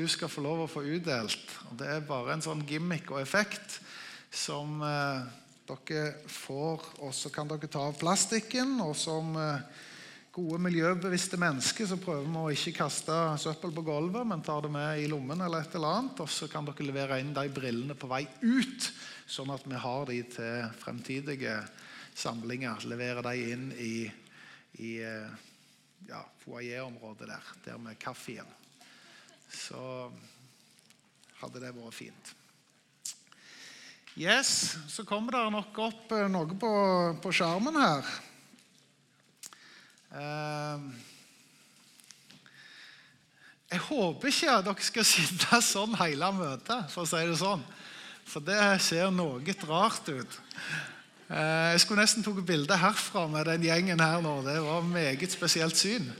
du 0.00 0.08
skal 0.08 0.30
få 0.32 0.40
lov 0.40 0.62
å 0.64 0.70
få 0.70 0.80
utdelt. 0.96 1.50
Og 1.68 1.76
Det 1.76 1.88
er 1.92 2.06
bare 2.08 2.32
en 2.32 2.44
sånn 2.44 2.64
gimmick 2.64 3.10
og 3.12 3.20
effekt 3.20 3.76
som 4.32 4.80
eh, 4.80 5.26
dere 5.68 6.04
får. 6.24 6.86
Og 7.04 7.12
så 7.12 7.28
kan 7.34 7.50
dere 7.50 7.68
ta 7.68 7.82
av 7.90 7.98
plastikken. 8.00 8.78
Og 8.80 8.94
som 8.96 9.34
eh, 9.36 9.66
gode 10.32 10.60
miljøbevisste 10.64 11.36
mennesker 11.40 11.90
så 11.90 11.98
prøver 12.00 12.30
vi 12.30 12.40
å 12.40 12.54
ikke 12.54 12.78
kaste 12.78 13.18
søppel 13.42 13.74
på 13.76 13.84
gulvet, 13.90 14.24
men 14.30 14.44
tar 14.46 14.64
det 14.64 14.70
med 14.72 15.02
i 15.02 15.10
lommen 15.10 15.44
eller 15.44 15.66
et 15.66 15.76
eller 15.76 15.98
annet. 15.98 16.22
Og 16.24 16.32
så 16.32 16.48
kan 16.48 16.64
dere 16.64 16.86
levere 16.88 17.20
inn 17.20 17.34
de 17.36 17.44
brillene 17.52 17.98
på 17.98 18.08
vei 18.08 18.22
ut, 18.40 18.88
sånn 19.28 19.52
at 19.52 19.68
vi 19.68 19.82
har 19.84 20.08
de 20.08 20.22
til 20.32 20.80
fremtidige 20.80 21.58
samlinger. 22.16 22.88
Levere 22.88 23.26
de 23.28 23.52
inn 23.52 23.68
i, 23.76 23.94
i 24.80 24.96
eh, 25.04 25.36
ja, 26.08 26.24
foajéområdet 26.46 27.28
der, 27.34 27.52
der 27.66 27.84
med 27.84 28.00
kaffen. 28.00 28.48
Så 29.50 30.10
hadde 31.40 31.62
det 31.62 31.72
vært 31.74 31.96
fint. 31.96 32.34
Yes, 34.18 34.76
Så 34.88 35.04
kommer 35.06 35.32
det 35.32 35.44
nok 35.54 35.78
opp 35.80 36.10
eh, 36.12 36.26
noe 36.28 36.56
på, 36.58 36.70
på 37.22 37.30
skjermen 37.32 37.78
her. 37.78 38.08
Eh, 40.10 40.82
jeg 43.70 43.82
håper 43.86 44.32
ikke 44.32 44.56
at 44.58 44.66
dere 44.66 44.84
skal 44.84 45.06
sitte 45.06 45.60
sånn 45.72 45.94
hele 46.02 46.32
møtet, 46.34 46.90
for 46.90 47.06
å 47.06 47.08
si 47.08 47.22
det 47.30 47.38
sånn. 47.38 47.62
For 48.30 48.44
det 48.44 48.60
ser 48.82 49.14
noe 49.14 49.56
rart 49.70 50.10
ut. 50.10 50.38
Eh, 51.30 51.70
jeg 51.76 51.84
skulle 51.84 52.02
nesten 52.02 52.26
tatt 52.26 52.42
bilde 52.46 52.76
herfra 52.82 53.28
med 53.30 53.46
den 53.46 53.68
gjengen 53.70 54.02
her 54.02 54.18
nå. 54.26 54.40
Det 54.42 54.58
var 54.66 54.82
meget 54.90 55.32
spesielt 55.32 55.78
syn. 55.78 56.10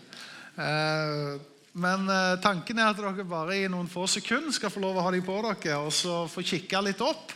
Eh, 1.70 1.80
men 1.80 2.08
tanken 2.42 2.78
er 2.78 2.90
at 2.90 2.98
dere 2.98 3.24
bare 3.24 3.56
i 3.60 3.68
noen 3.70 3.88
få 3.88 4.06
sekunder 4.10 4.52
skal 4.52 4.70
få 4.70 4.80
lov 4.82 4.96
å 4.98 5.02
ha 5.06 5.10
dem 5.14 5.24
på 5.24 5.36
dere, 5.44 5.78
og 5.78 5.92
så 5.94 6.26
få 6.28 6.42
kikke 6.42 6.82
litt 6.82 7.00
opp 7.00 7.32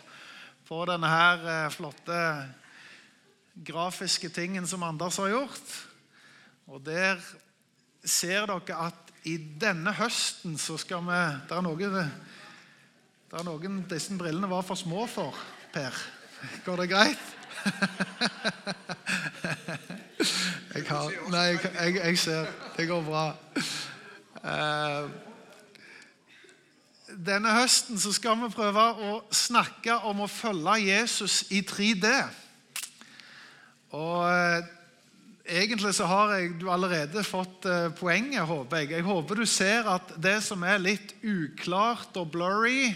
på 0.66 0.84
denne 0.88 1.06
her 1.06 1.70
flotte 1.70 2.48
grafiske 3.54 4.28
tingen 4.34 4.66
som 4.66 4.82
Anders 4.82 5.18
har 5.22 5.28
gjort. 5.30 5.70
Og 6.66 6.82
der 6.82 7.22
ser 8.04 8.46
dere 8.50 8.76
at 8.88 9.12
i 9.24 9.38
denne 9.38 9.92
høsten 9.96 10.58
så 10.60 10.76
skal 10.76 11.00
vi 11.06 11.20
Det 11.48 11.56
er 11.56 11.62
noen, 11.64 12.10
det 13.30 13.38
er 13.38 13.44
noen 13.46 13.78
disse 13.88 14.12
brillene 14.18 14.50
var 14.50 14.62
for 14.66 14.76
små 14.76 15.06
for, 15.08 15.32
Per. 15.72 15.94
Går 16.66 16.76
det 16.82 16.90
greit? 16.90 17.24
Jeg 20.74 20.84
har 20.88 21.12
Nei, 21.30 21.54
jeg, 21.54 21.96
jeg 21.96 22.18
ser. 22.18 22.46
Det 22.76 22.88
går 22.88 23.02
bra. 23.06 23.36
Uh, 24.44 25.08
denne 27.24 27.52
høsten 27.56 27.96
så 28.00 28.12
skal 28.12 28.36
vi 28.42 28.52
prøve 28.52 28.82
å 28.92 29.12
snakke 29.32 29.96
om 30.04 30.24
å 30.24 30.28
følge 30.28 30.74
Jesus 30.84 31.46
i 31.54 31.62
3D. 31.64 32.10
Og 33.96 34.24
uh, 34.28 34.72
Egentlig 35.44 35.90
så 35.92 36.06
har 36.08 36.30
jeg, 36.38 36.54
du 36.56 36.70
allerede 36.72 37.20
fått 37.20 37.66
uh, 37.68 37.90
poenget, 37.92 38.46
håper 38.48 38.80
jeg. 38.80 38.94
Jeg 38.94 39.04
håper 39.04 39.36
du 39.36 39.44
ser 39.44 39.90
at 39.92 40.14
det 40.16 40.38
som 40.40 40.62
er 40.64 40.80
litt 40.80 41.12
uklart 41.20 42.16
og 42.16 42.30
blurry, 42.32 42.94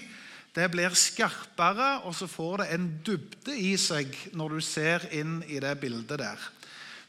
det 0.57 0.71
blir 0.73 0.97
skarpere, 0.97 2.07
og 2.09 2.17
så 2.17 2.25
får 2.25 2.63
det 2.63 2.69
en 2.73 2.87
dybde 3.05 3.53
i 3.53 3.75
seg 3.77 4.17
når 4.33 4.57
du 4.57 4.65
ser 4.65 5.05
inn 5.13 5.43
i 5.45 5.61
det 5.61 5.75
bildet 5.83 6.25
der. 6.25 6.49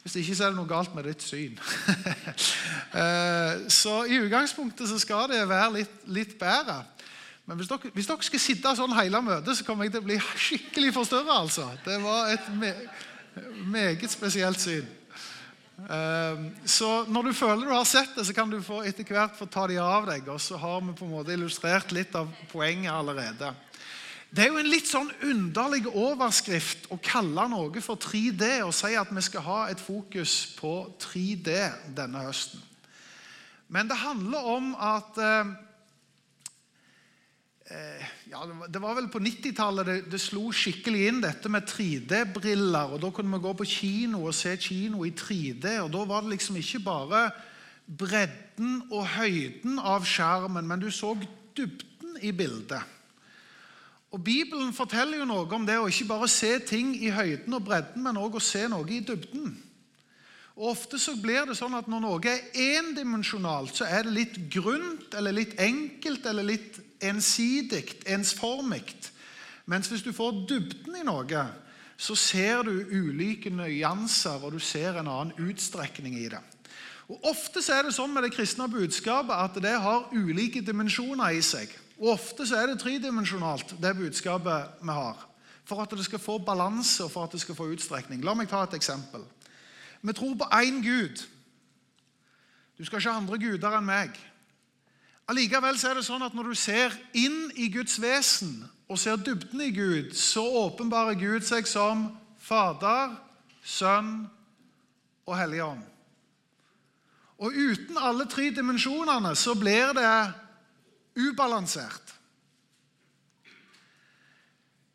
Hvis 0.04 0.16
ikke 0.22 0.36
så 0.38 0.46
er 0.46 0.54
det 0.54 0.60
noe 0.60 0.70
galt 0.70 0.94
med 0.96 1.10
ditt 1.10 1.24
syn. 1.26 1.58
uh, 2.96 3.68
så 3.82 4.04
i 4.08 4.22
utgangspunktet 4.22 4.88
så 4.90 5.00
skal 5.02 5.28
det 5.32 5.42
være 5.50 5.74
litt, 5.82 5.98
litt 6.08 6.38
bedre. 6.40 6.82
Men 7.50 7.58
hvis 7.58 7.70
dere, 7.72 7.92
hvis 7.96 8.08
dere, 8.08 8.26
skal 8.28 8.42
sitte 8.44 8.76
sånn 8.78 8.94
hele 8.96 9.20
møtet, 9.26 9.58
så 9.58 9.66
kommer 9.66 9.88
jeg 9.88 9.96
til 9.96 10.04
å 10.04 10.08
bli 10.08 10.20
skikkelig 10.22 10.94
forstørra. 10.96 11.42
Altså. 11.42 11.66
Det 11.86 11.98
var 12.04 12.30
et 12.36 12.48
me 12.56 12.74
meget 13.70 14.12
spesielt 14.12 14.60
syn. 14.62 14.88
Ehm, 15.88 16.50
så 16.66 17.06
når 17.08 17.30
du 17.30 17.34
føler 17.34 17.70
du 17.70 17.74
har 17.74 17.88
sett 17.88 18.16
det, 18.18 18.26
så 18.28 18.36
kan 18.36 18.52
du 18.52 18.60
etter 18.60 19.08
hvert 19.08 19.38
få 19.38 19.48
ta 19.48 19.66
de 19.70 19.80
av 19.82 20.08
deg. 20.10 20.28
Og 20.30 20.42
så 20.42 20.60
har 20.60 20.82
vi 20.84 20.96
på 20.98 21.08
en 21.08 21.14
måte 21.14 21.36
illustrert 21.36 21.94
litt 21.96 22.16
av 22.20 22.30
poenget 22.52 22.92
allerede. 22.94 23.54
Det 24.30 24.44
er 24.44 24.52
jo 24.52 24.60
en 24.62 24.70
litt 24.70 24.86
sånn 24.86 25.10
underlig 25.26 25.88
overskrift 25.90 26.90
å 26.94 27.00
kalle 27.02 27.48
noe 27.50 27.82
for 27.82 27.98
3D 27.98 28.60
og 28.62 28.76
si 28.78 28.94
at 29.00 29.10
vi 29.10 29.24
skal 29.26 29.46
ha 29.48 29.62
et 29.72 29.82
fokus 29.82 30.44
på 30.60 30.74
3D 31.02 31.56
denne 31.98 32.28
høsten. 32.28 32.62
Men 33.70 33.90
det 33.90 33.98
handler 34.02 34.54
om 34.54 34.70
at 34.78 35.18
eh, 35.22 35.58
Eh, 37.70 38.06
ja, 38.32 38.48
Det 38.68 38.82
var 38.82 38.96
vel 38.98 39.12
på 39.14 39.20
90-tallet 39.22 39.86
det, 39.86 39.98
det, 40.10 40.20
slo 40.22 40.48
skikkelig 40.50 41.04
inn, 41.06 41.20
dette 41.22 41.52
med 41.54 41.68
3D-briller. 41.70 42.96
og 42.96 43.02
Da 43.04 43.12
kunne 43.14 43.38
vi 43.38 43.44
gå 43.44 43.54
på 43.54 43.68
kino 43.70 44.24
og 44.26 44.34
se 44.34 44.56
kino 44.58 45.04
i 45.06 45.12
3D. 45.14 45.78
og 45.84 45.92
Da 45.94 46.06
var 46.10 46.26
det 46.26 46.34
liksom 46.34 46.58
ikke 46.58 46.82
bare 46.82 47.28
bredden 47.86 48.88
og 48.90 49.06
høyden 49.14 49.78
av 49.78 50.06
skjermen, 50.06 50.66
men 50.66 50.82
du 50.82 50.90
så 50.90 51.14
dybden 51.58 52.18
i 52.22 52.32
bildet. 52.34 52.82
Og 54.10 54.24
Bibelen 54.24 54.74
forteller 54.74 55.22
jo 55.22 55.28
noe 55.30 55.46
om 55.54 55.66
det 55.68 55.78
å 55.78 55.88
ikke 55.90 56.08
bare 56.10 56.30
se 56.32 56.56
ting 56.66 56.96
i 56.98 57.12
høyden 57.14 57.54
og 57.54 57.66
bredden, 57.68 58.02
men 58.04 58.18
òg 58.18 58.40
å 58.40 58.44
se 58.44 58.64
noe 58.72 58.88
i 58.90 59.04
dybden. 59.06 59.52
Og 60.60 60.74
Ofte 60.74 61.00
så 61.00 61.14
blir 61.16 61.46
det 61.48 61.56
sånn 61.56 61.78
at 61.78 61.88
når 61.88 62.02
noe 62.04 62.32
er 62.34 62.50
endimensjonalt, 62.80 63.78
så 63.78 63.86
er 63.88 64.04
det 64.04 64.16
litt 64.18 64.40
grunt 64.52 65.14
eller 65.16 65.38
litt 65.38 65.54
enkelt 65.62 66.26
eller 66.28 66.44
litt 66.44 66.82
ensidig, 67.06 67.86
ensformig. 68.10 68.84
Mens 69.70 69.88
hvis 69.88 70.04
du 70.04 70.12
får 70.12 70.42
dybden 70.50 70.98
i 71.00 71.06
noe, 71.08 71.46
så 72.00 72.16
ser 72.18 72.64
du 72.68 72.74
ulike 72.92 73.52
nyanser, 73.54 74.42
og 74.42 74.56
du 74.56 74.60
ser 74.64 74.98
en 74.98 75.08
annen 75.12 75.50
utstrekning 75.52 76.18
i 76.20 76.28
det. 76.34 76.42
Og 77.10 77.30
Ofte 77.32 77.62
så 77.64 77.78
er 77.78 77.88
det 77.88 77.96
sånn 77.96 78.12
med 78.14 78.26
det 78.26 78.34
kristne 78.36 78.68
budskapet 78.72 79.34
at 79.36 79.62
det 79.64 79.78
har 79.82 80.12
ulike 80.14 80.62
dimensjoner 80.66 81.38
i 81.38 81.42
seg. 81.46 81.72
Og 82.00 82.14
Ofte 82.16 82.48
så 82.48 82.56
er 82.56 82.72
det 82.72 82.80
tredimensjonalt, 82.80 83.76
det 83.82 83.98
budskapet 83.98 84.80
vi 84.82 84.96
har. 84.96 85.26
For 85.68 85.84
at 85.84 85.92
det 85.92 86.06
skal 86.08 86.20
få 86.20 86.38
balanse 86.38 87.04
og 87.04 87.12
for 87.12 87.28
at 87.28 87.36
det 87.36 87.42
skal 87.42 87.56
få 87.56 87.68
utstrekning. 87.74 88.24
La 88.24 88.34
meg 88.34 88.50
ta 88.50 88.64
et 88.64 88.78
eksempel. 88.80 89.26
Vi 90.02 90.16
tror 90.16 90.38
på 90.40 90.48
én 90.56 90.80
Gud. 90.82 91.26
Du 92.78 92.86
skal 92.86 93.02
ikke 93.02 93.12
ha 93.12 93.20
andre 93.20 93.38
guder 93.38 93.76
enn 93.78 93.86
meg. 93.86 94.16
Allikevel 95.30 95.76
er 95.76 96.00
det 96.00 96.08
sånn 96.08 96.24
at 96.26 96.34
når 96.34 96.50
du 96.50 96.58
ser 96.58 96.96
inn 97.14 97.52
i 97.60 97.68
Guds 97.70 98.00
vesen 98.02 98.64
og 98.90 98.98
ser 98.98 99.20
dybden 99.22 99.62
i 99.62 99.70
Gud, 99.76 100.16
så 100.18 100.42
åpenbarer 100.64 101.20
Gud 101.20 101.46
seg 101.46 101.68
som 101.70 102.08
Fader, 102.42 103.12
Sønn 103.62 104.24
og 105.28 105.36
Hellig 105.38 105.62
Ånd. 105.62 105.84
Og 107.40 107.54
uten 107.54 108.00
alle 108.02 108.26
tre 108.32 108.50
dimensjonene 108.56 109.36
så 109.38 109.54
blir 109.60 109.94
det 109.96 110.14
ubalansert. 111.20 112.16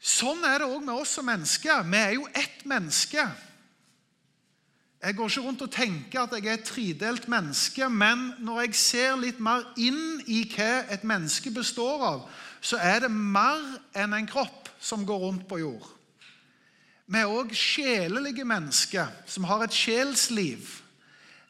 Sånn 0.04 0.44
er 0.44 0.60
det 0.60 0.68
òg 0.68 0.82
med 0.84 0.94
oss 1.00 1.14
som 1.16 1.24
mennesker. 1.28 1.84
Vi 1.88 2.00
er 2.00 2.14
jo 2.18 2.26
ett 2.36 2.64
menneske. 2.68 3.24
Jeg 5.04 5.16
går 5.16 5.30
ikke 5.30 5.44
rundt 5.44 5.62
og 5.64 5.72
tenker 5.72 6.22
at 6.22 6.34
jeg 6.36 6.48
er 6.48 6.58
et 6.58 6.68
tredelt 6.68 7.26
menneske, 7.28 7.88
men 7.92 8.30
når 8.44 8.62
jeg 8.62 8.76
ser 8.80 9.16
litt 9.20 9.40
mer 9.40 9.66
inn 9.80 10.20
i 10.28 10.42
hva 10.54 10.86
et 10.92 11.04
menneske 11.04 11.52
består 11.52 12.04
av, 12.08 12.22
så 12.64 12.80
er 12.80 13.04
det 13.04 13.10
mer 13.12 13.60
enn 14.00 14.16
en 14.16 14.28
kropp 14.28 14.70
som 14.80 15.04
går 15.04 15.20
rundt 15.26 15.44
på 15.48 15.60
jord. 15.60 15.84
Vi 17.04 17.20
er 17.20 17.28
òg 17.28 17.52
sjelelige 17.56 18.46
mennesker 18.48 19.12
som 19.28 19.44
har 19.48 19.66
et 19.66 19.76
sjelsliv. 19.76 20.83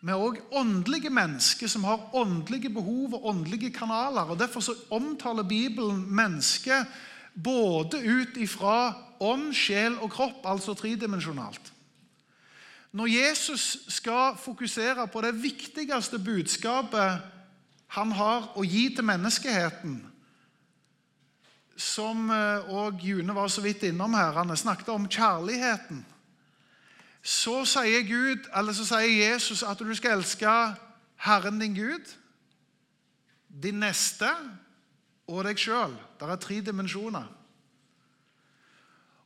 Vi 0.05 0.13
er 0.13 0.21
òg 0.21 0.37
åndelige 0.53 1.09
mennesker 1.09 1.71
som 1.71 1.87
har 1.89 2.11
åndelige 2.13 2.69
behov 2.69 3.15
og 3.17 3.27
åndelige 3.31 3.73
kanaler. 3.73 4.35
og 4.35 4.39
Derfor 4.39 4.61
så 4.61 4.75
omtaler 4.93 5.43
Bibelen 5.43 6.05
mennesket 6.13 6.87
både 7.35 8.03
ut 8.05 8.37
ifra 8.37 8.93
ånd, 9.21 9.55
sjel 9.57 9.97
og 9.99 10.13
kropp, 10.13 10.45
altså 10.45 10.75
tredimensjonalt. 10.77 11.73
Når 12.93 13.07
Jesus 13.07 13.79
skal 13.89 14.37
fokusere 14.37 15.09
på 15.09 15.21
det 15.25 15.33
viktigste 15.43 16.19
budskapet 16.19 17.25
han 17.97 18.13
har 18.13 18.53
å 18.59 18.63
gi 18.67 18.91
til 18.95 19.07
menneskeheten, 19.09 19.97
som 21.77 22.29
òg 22.31 23.01
eh, 23.01 23.07
June 23.09 23.35
var 23.35 23.49
så 23.51 23.65
vidt 23.65 23.83
innom 23.89 24.15
her, 24.15 24.37
han 24.37 24.53
snakket 24.57 24.93
om 24.95 25.09
kjærligheten, 25.11 26.05
så 27.25 27.63
sier, 27.65 28.03
Gud, 28.05 28.45
så 28.77 28.85
sier 28.85 29.33
Jesus 29.33 29.63
at 29.65 29.81
du 29.81 29.95
skal 29.97 30.19
elske 30.19 30.51
Herren 31.25 31.61
din 31.61 31.75
Gud, 31.75 32.13
din 33.49 33.81
neste 33.81 34.29
og 35.31 35.47
deg 35.47 35.59
sjøl. 35.59 35.95
Det 36.21 36.29
er 36.29 36.43
tre 36.43 36.61
dimensjoner. 36.61 37.25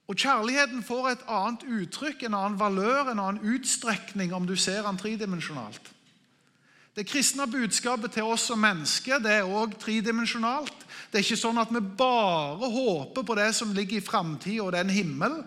Og 0.09 0.17
Kjærligheten 0.17 0.85
får 0.87 1.09
et 1.11 1.25
annet 1.29 1.67
uttrykk, 1.69 2.23
en 2.25 2.37
annen 2.39 2.61
valør, 2.61 3.11
en 3.11 3.21
annen 3.21 3.55
utstrekning 3.56 4.33
om 4.33 4.47
du 4.47 4.55
ser 4.56 4.87
den 4.87 4.97
tredimensjonalt. 4.97 5.91
Det 6.97 7.05
kristne 7.06 7.44
budskapet 7.51 8.15
til 8.17 8.27
oss 8.27 8.47
som 8.49 8.62
mennesker 8.62 9.21
det 9.23 9.35
er 9.41 9.51
òg 9.51 9.77
tredimensjonalt. 9.79 10.87
Det 11.11 11.21
er 11.21 11.27
ikke 11.27 11.39
sånn 11.39 11.61
at 11.61 11.75
vi 11.75 11.83
bare 11.83 12.71
håper 12.73 13.27
på 13.27 13.37
det 13.39 13.51
som 13.55 13.75
ligger 13.75 14.01
i 14.01 14.06
framtida 14.06 14.65
og 14.65 14.73
den 14.75 14.91
himmel, 14.91 15.43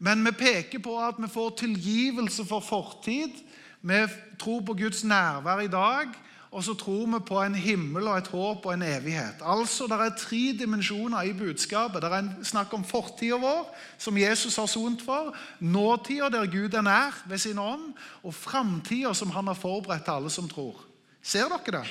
men 0.00 0.24
vi 0.24 0.32
peker 0.32 0.80
på 0.80 0.96
at 1.04 1.18
vi 1.20 1.28
får 1.28 1.54
tilgivelse 1.60 2.44
for 2.48 2.64
fortid. 2.64 3.36
Vi 3.82 4.00
tror 4.40 4.60
på 4.64 4.74
Guds 4.74 5.04
nærvær 5.04 5.60
i 5.60 5.68
dag, 5.68 6.08
og 6.50 6.64
så 6.64 6.74
tror 6.74 7.06
vi 7.06 7.20
på 7.26 7.42
en 7.42 7.54
himmel 7.54 8.08
og 8.08 8.18
et 8.18 8.30
håp 8.32 8.66
og 8.66 8.74
en 8.74 8.82
evighet. 8.82 9.44
Altså, 9.44 9.84
Det 9.84 10.00
er 10.00 10.16
tre 10.18 10.56
dimensjoner 10.58 11.22
i 11.22 11.32
budskapet. 11.32 12.02
Det 12.02 12.12
er 12.12 12.18
en 12.18 12.44
snakk 12.44 12.72
om 12.74 12.84
fortida 12.84 13.36
vår, 13.36 13.76
som 13.98 14.18
Jesus 14.18 14.56
har 14.56 14.66
sont 14.66 15.02
for, 15.02 15.36
nåtida, 15.60 16.28
der 16.28 16.46
Gud 16.46 16.74
er 16.74 16.82
nær 16.82 17.22
ved 17.26 17.38
sin 17.38 17.58
ånd, 17.58 17.92
og 18.22 18.34
framtida, 18.34 19.14
som 19.14 19.30
han 19.30 19.46
har 19.46 19.54
forberedt 19.54 20.04
til 20.04 20.10
alle 20.10 20.30
som 20.30 20.48
tror. 20.48 20.84
Ser 21.22 21.48
dere 21.48 21.80
det? 21.80 21.88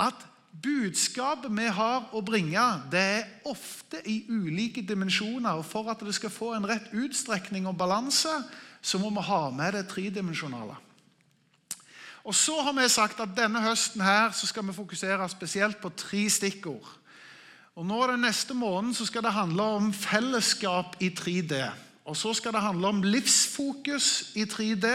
At 0.00 0.26
budskapet 0.62 1.52
vi 1.52 1.66
har 1.72 2.08
å 2.14 2.22
bringe, 2.24 2.64
det 2.92 3.02
er 3.02 3.28
ofte 3.48 4.00
i 4.08 4.22
ulike 4.28 4.82
dimensjoner. 4.86 5.58
og 5.58 5.64
For 5.64 5.90
at 5.90 6.02
det 6.04 6.14
skal 6.14 6.32
få 6.32 6.54
en 6.56 6.66
rett 6.68 6.92
utstrekning 6.92 7.66
og 7.66 7.76
balanse, 7.78 8.32
så 8.82 8.98
må 8.98 9.10
vi 9.10 9.24
ha 9.26 9.50
med 9.50 9.74
det 9.74 9.88
tredimensjonale. 9.90 10.76
Og 12.26 12.34
så 12.34 12.58
har 12.62 12.74
vi 12.74 12.88
sagt 12.90 13.20
at 13.22 13.36
Denne 13.36 13.62
høsten 13.62 14.02
her 14.02 14.32
så 14.34 14.46
skal 14.46 14.66
vi 14.66 14.74
fokusere 14.74 15.28
spesielt 15.30 15.78
på 15.82 15.92
tre 15.94 16.24
stikkord. 16.30 16.86
Og 17.76 17.86
nå 17.86 18.06
Den 18.06 18.24
neste 18.24 18.54
måneden 18.54 18.94
så 18.94 19.06
skal 19.06 19.22
det 19.22 19.32
handle 19.36 19.62
om 19.62 19.92
fellesskap 19.92 20.96
i 21.00 21.10
3D. 21.10 21.70
Og 22.06 22.16
Så 22.16 22.34
skal 22.34 22.52
det 22.52 22.62
handle 22.62 22.88
om 22.88 23.02
livsfokus 23.02 24.32
i 24.34 24.44
3D. 24.44 24.86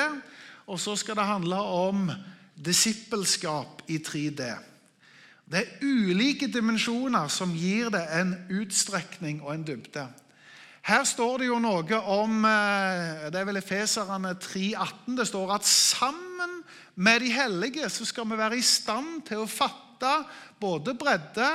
Og 0.67 0.79
så 0.79 0.95
skal 0.95 1.15
det 1.15 1.25
handle 1.25 1.55
om 1.55 2.11
disippelskap 2.55 3.81
i 3.87 3.97
3D. 3.97 4.70
Det 5.51 5.59
er 5.59 5.81
ulike 5.83 6.47
dimensjoner 6.47 7.27
som 7.31 7.51
gir 7.51 7.89
det 7.91 8.05
en 8.15 8.31
utstrekning 8.61 9.41
og 9.43 9.51
en 9.53 9.65
dybde. 9.67 10.05
Her 10.87 11.03
står 11.05 11.41
det 11.41 11.49
jo 11.49 11.59
noe 11.61 11.97
om 12.09 12.45
eh, 12.47 13.27
Det 13.29 13.37
er 13.37 13.47
vel 13.49 13.59
Efeserne 13.59 14.31
3,18. 14.39 15.17
Det 15.19 15.27
står 15.27 15.51
at 15.57 15.67
sammen 15.67 16.61
med 16.95 17.21
de 17.21 17.33
hellige 17.35 17.89
så 17.91 18.07
skal 18.07 18.29
vi 18.31 18.39
være 18.39 18.57
i 18.57 18.65
stand 18.65 19.21
til 19.27 19.43
å 19.43 19.49
fatte 19.49 20.13
både 20.61 20.95
bredde 20.97 21.49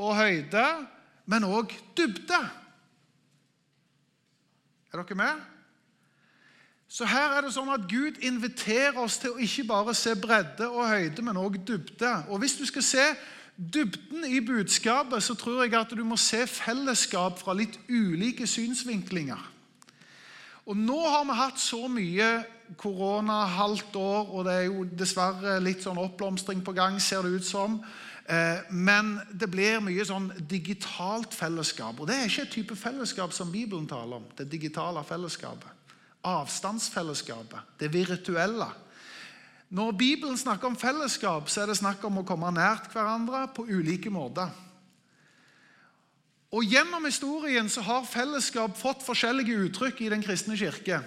og 0.00 0.18
høyde, 0.18 0.66
men 1.30 1.46
òg 1.46 1.72
dybde. 1.96 2.42
Er 4.90 5.00
dere 5.00 5.18
med? 5.22 5.59
Så 6.90 7.06
her 7.06 7.36
er 7.36 7.44
det 7.46 7.52
sånn 7.54 7.70
at 7.70 7.84
Gud 7.86 8.16
inviterer 8.26 8.96
oss 8.98 9.20
til 9.22 9.36
å 9.36 9.42
ikke 9.44 9.62
bare 9.68 9.92
se 9.94 10.10
bredde 10.18 10.66
og 10.66 10.88
høyde, 10.90 11.22
men 11.22 11.38
òg 11.38 11.60
dybde. 11.62 12.10
Og 12.34 12.42
Hvis 12.42 12.56
du 12.58 12.64
skal 12.66 12.82
se 12.82 13.04
dybden 13.54 14.24
i 14.26 14.40
budskapet, 14.42 15.22
så 15.22 15.36
tror 15.38 15.62
jeg 15.62 15.76
at 15.78 15.94
du 15.94 16.02
må 16.02 16.18
se 16.18 16.42
fellesskap 16.50 17.38
fra 17.38 17.54
litt 17.54 17.78
ulike 17.86 18.46
synsvinklinger. 18.46 19.38
Og 20.66 20.76
Nå 20.76 20.98
har 20.98 21.24
vi 21.30 21.38
hatt 21.38 21.62
så 21.62 21.86
mye 21.86 22.28
korona 22.78 23.44
halvt 23.46 23.94
år, 23.96 24.26
og 24.34 24.44
det 24.50 24.58
er 24.58 24.66
jo 24.66 24.84
dessverre 24.90 25.60
litt 25.62 25.86
sånn 25.86 25.98
oppblomstring 25.98 26.64
på 26.66 26.74
gang, 26.74 26.98
ser 26.98 27.22
det 27.22 27.38
ut 27.38 27.46
som. 27.46 27.80
Eh, 28.26 28.66
men 28.70 29.20
det 29.30 29.46
blir 29.50 29.78
mye 29.82 30.04
sånn 30.06 30.32
digitalt 30.42 31.34
fellesskap. 31.38 32.02
Og 32.02 32.10
det 32.10 32.18
er 32.18 32.26
ikke 32.26 32.48
et 32.48 32.56
type 32.58 32.78
fellesskap 32.78 33.34
som 33.34 33.50
Bibelen 33.50 33.86
taler 33.86 34.18
om. 34.18 34.26
det 34.38 34.50
digitale 34.50 35.04
fellesskapet 35.06 35.79
avstandsfellesskapet, 36.26 37.76
det 37.80 37.92
virtuelle. 37.92 38.68
Når 39.70 39.92
Bibelen 39.92 40.38
snakker 40.38 40.66
om 40.66 40.76
fellesskap, 40.76 41.48
så 41.48 41.62
er 41.62 41.70
det 41.70 41.78
snakk 41.78 42.02
om 42.04 42.20
å 42.20 42.26
komme 42.26 42.50
nært 42.52 42.90
hverandre 42.90 43.44
på 43.54 43.68
ulike 43.70 44.10
måter. 44.10 44.50
Og 46.50 46.66
Gjennom 46.66 47.04
historien 47.06 47.68
så 47.70 47.84
har 47.86 48.08
fellesskap 48.10 48.74
fått 48.78 49.04
forskjellige 49.06 49.54
uttrykk 49.68 50.02
i 50.02 50.10
Den 50.10 50.24
kristne 50.24 50.58
kirke. 50.58 50.98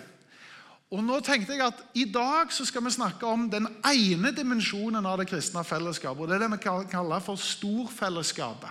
Og 0.94 1.02
nå 1.04 1.18
tenkte 1.26 1.58
jeg 1.58 1.66
at 1.66 1.82
I 1.98 2.06
dag 2.06 2.54
så 2.54 2.66
skal 2.70 2.86
vi 2.86 2.94
snakke 2.94 3.26
om 3.26 3.48
den 3.50 3.66
ene 3.90 4.32
dimensjonen 4.32 5.06
av 5.10 5.18
det 5.20 5.28
kristne 5.28 5.64
fellesskapet. 5.66 6.22
og 6.22 6.30
Det 6.30 6.38
er 6.38 6.46
det 6.46 6.52
vi 6.54 6.88
kaller 6.94 7.20
for 7.26 7.36
storfellesskapet. 7.36 8.70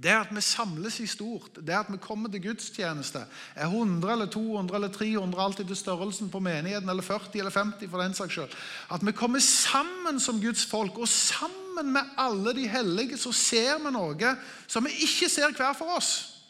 Det 0.00 0.12
at 0.16 0.30
vi 0.32 0.40
samles 0.40 0.96
i 1.00 1.06
stort, 1.06 1.58
det 1.60 1.74
at 1.76 1.88
vi 1.92 1.98
kommer 2.00 2.30
til 2.32 2.40
gudstjeneste, 2.42 3.20
er 3.54 3.66
100 3.66 4.12
eller 4.12 4.26
200 4.32 4.76
eller 4.76 4.88
300, 4.88 5.42
alltid 5.44 5.64
til 5.68 5.76
størrelsen 5.76 6.30
på 6.32 6.40
menigheten, 6.40 6.88
eller 6.88 7.04
40 7.04 7.38
eller 7.38 7.50
50 7.50 7.90
for 7.90 8.00
den 8.00 8.14
saks 8.14 8.32
skyld. 8.32 8.56
At 8.90 9.04
vi 9.06 9.12
kommer 9.12 9.38
sammen 9.44 10.20
som 10.20 10.40
Guds 10.40 10.64
folk, 10.66 10.98
og 10.98 11.08
sammen 11.08 11.92
med 11.92 12.16
alle 12.16 12.54
de 12.56 12.68
hellige 12.68 13.18
så 13.20 13.32
ser 13.32 13.76
vi 13.84 13.92
noe 13.92 14.36
som 14.66 14.84
vi 14.88 14.96
ikke 15.04 15.28
ser 15.28 15.52
hver 15.56 15.76
for 15.76 15.96
oss. 15.96 16.40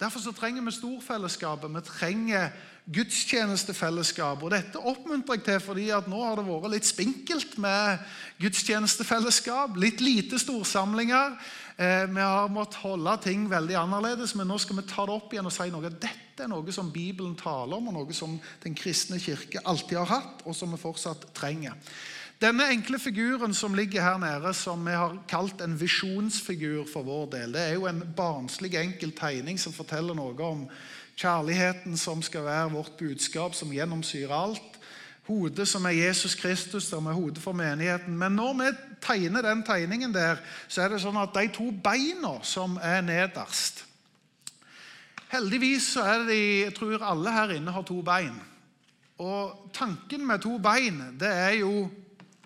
Derfor 0.00 0.22
så 0.22 0.32
trenger 0.32 0.62
vi 0.62 0.74
storfellesskapet. 0.74 1.74
Vi 1.74 1.80
trenger 1.86 2.50
gudstjenestefellesskap. 2.94 4.42
Og 4.42 4.52
Dette 4.52 4.80
oppmuntrer 4.80 5.38
jeg 5.38 5.44
til 5.46 5.62
fordi 5.62 5.88
at 5.94 6.08
nå 6.08 6.20
har 6.24 6.38
det 6.38 6.46
vært 6.48 6.72
litt 6.72 6.88
spinkelt 6.88 7.58
med 7.60 8.04
gudstjenestefellesskap. 8.40 9.76
Litt 9.80 10.00
lite 10.04 10.40
storsamlinger. 10.40 11.36
Eh, 11.78 12.04
vi 12.10 12.20
har 12.20 12.50
måttet 12.50 12.80
holde 12.82 13.16
ting 13.22 13.44
veldig 13.50 13.76
annerledes, 13.78 14.34
men 14.34 14.48
nå 14.50 14.58
skal 14.58 14.80
vi 14.80 14.88
ta 14.88 15.04
det 15.06 15.14
opp 15.14 15.34
igjen 15.34 15.46
og 15.46 15.54
si 15.54 15.68
noe. 15.70 15.92
Dette 15.92 16.46
er 16.46 16.50
noe 16.50 16.74
som 16.74 16.92
Bibelen 16.94 17.36
taler 17.38 17.76
om, 17.76 17.90
og 17.90 17.98
noe 18.00 18.16
som 18.16 18.38
den 18.64 18.74
kristne 18.78 19.20
kirke 19.22 19.62
alltid 19.64 20.00
har 20.00 20.14
hatt, 20.18 20.46
og 20.46 20.56
som 20.56 20.72
vi 20.74 20.80
fortsatt 20.80 21.28
trenger. 21.36 21.76
Denne 22.38 22.68
enkle 22.70 23.00
figuren 23.02 23.54
som 23.54 23.74
ligger 23.74 24.02
her 24.02 24.18
nede, 24.22 24.52
som 24.54 24.84
vi 24.86 24.92
har 24.94 25.16
kalt 25.30 25.58
en 25.62 25.74
visjonsfigur 25.78 26.84
for 26.86 27.02
vår 27.02 27.24
del, 27.32 27.54
det 27.56 27.64
er 27.64 27.72
jo 27.74 27.88
en 27.90 28.04
barnslig, 28.14 28.76
enkel 28.78 29.10
tegning 29.18 29.58
som 29.58 29.74
forteller 29.74 30.14
noe 30.14 30.38
om 30.46 30.62
Kjærligheten 31.18 31.96
som 31.98 32.22
skal 32.22 32.44
være 32.46 32.70
vårt 32.72 32.92
budskap, 32.98 33.54
som 33.54 33.72
gjennomsyrer 33.74 34.34
alt. 34.34 34.78
Hodet 35.26 35.66
som 35.68 35.84
er 35.84 35.96
Jesus 35.98 36.34
Kristus, 36.38 36.86
som 36.88 37.06
er 37.06 37.16
hodet 37.18 37.42
for 37.42 37.52
menigheten. 37.52 38.14
Men 38.18 38.38
når 38.38 38.54
vi 38.60 38.68
tegner 39.02 39.42
den 39.42 39.64
tegningen 39.66 40.14
der, 40.14 40.38
så 40.68 40.84
er 40.84 40.94
det 40.94 41.02
sånn 41.02 41.18
at 41.18 41.34
de 41.34 41.48
to 41.52 41.72
beina 41.84 42.38
som 42.46 42.78
er 42.82 43.02
nederst 43.04 43.84
Heldigvis 45.28 45.90
så 45.92 46.06
er 46.08 46.22
det 46.24 46.38
Jeg 46.38 46.74
tror 46.78 47.02
alle 47.04 47.32
her 47.32 47.50
inne 47.58 47.72
har 47.72 47.84
to 47.84 47.98
bein. 48.00 48.32
Og 49.20 49.68
tanken 49.74 50.24
med 50.26 50.40
to 50.40 50.54
bein, 50.62 51.02
det 51.20 51.28
er 51.28 51.58
jo 51.58 51.90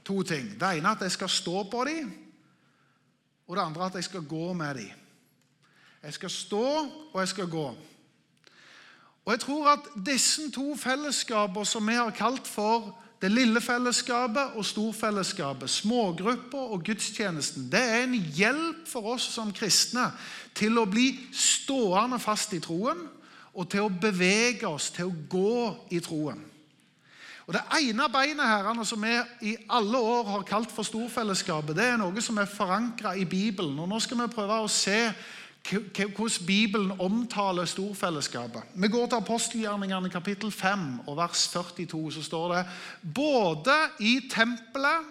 to 0.05 0.23
ting. 0.27 0.49
Det 0.59 0.79
ene 0.79 0.91
at 0.91 1.05
jeg 1.05 1.15
skal 1.15 1.29
stå 1.31 1.63
på 1.71 1.85
dem, 1.87 2.11
og 3.47 3.57
det 3.57 3.63
andre 3.63 3.87
at 3.87 3.95
jeg 3.95 4.05
skal 4.05 4.27
gå 4.27 4.53
med 4.53 4.75
dem. 4.75 4.91
Jeg 6.03 6.15
skal 6.15 6.31
stå, 6.31 6.67
og 7.13 7.21
jeg 7.21 7.29
skal 7.29 7.51
gå. 7.51 7.67
Og 9.25 9.33
jeg 9.33 9.41
tror 9.45 9.69
at 9.77 9.89
disse 10.07 10.51
to 10.51 10.73
fellesskaper 10.77 11.65
som 11.65 11.87
vi 11.89 11.95
har 11.95 12.11
kalt 12.11 12.49
for 12.49 12.91
det 13.23 13.31
lille 13.31 13.61
fellesskapet 13.63 14.57
og 14.59 14.65
storfellesskapet, 14.67 15.71
smågrupper 15.71 16.73
og 16.75 16.83
gudstjenesten, 16.85 17.69
det 17.71 17.83
er 17.83 18.03
en 18.03 18.17
hjelp 18.19 18.89
for 18.91 19.15
oss 19.15 19.29
som 19.31 19.53
kristne 19.55 20.09
til 20.59 20.79
å 20.79 20.89
bli 20.91 21.13
stående 21.31 22.19
fast 22.19 22.57
i 22.57 22.61
troen 22.63 23.05
og 23.53 23.69
til 23.71 23.87
å 23.87 23.93
bevege 23.93 24.67
oss, 24.67 24.91
til 24.91 25.13
å 25.13 25.21
gå 25.31 25.59
i 25.95 26.01
troen. 26.03 26.41
Og 27.47 27.55
Det 27.55 27.63
ene 27.79 28.09
beinet 28.11 28.47
her, 28.47 28.85
som 28.85 29.03
vi 29.03 29.13
i 29.51 29.57
alle 29.69 29.99
år 29.99 30.29
har 30.31 30.45
kalt 30.49 30.71
for 30.73 30.87
storfellesskapet, 30.87 31.77
det 31.77 31.85
er 31.93 31.99
noe 32.01 32.23
som 32.23 32.39
er 32.39 32.51
forankra 32.51 33.15
i 33.19 33.25
Bibelen. 33.25 33.79
Og 33.79 33.89
Nå 33.89 33.99
skal 34.01 34.23
vi 34.23 34.35
prøve 34.35 34.61
å 34.63 34.71
se 34.71 35.13
hvordan 35.69 36.47
Bibelen 36.47 37.01
omtaler 37.01 37.65
storfellesskapet. 37.65 38.63
Vi 38.75 38.89
går 38.89 39.07
til 39.07 39.17
apostelgjerningene 39.17 40.11
kapittel 40.11 40.53
5 40.53 41.07
og 41.07 41.17
vers 41.17 41.49
42. 41.53 42.13
Så 42.13 42.23
står 42.23 42.55
det 42.55 42.67
både 43.15 43.77
i 44.01 44.21
tempelet 44.31 45.07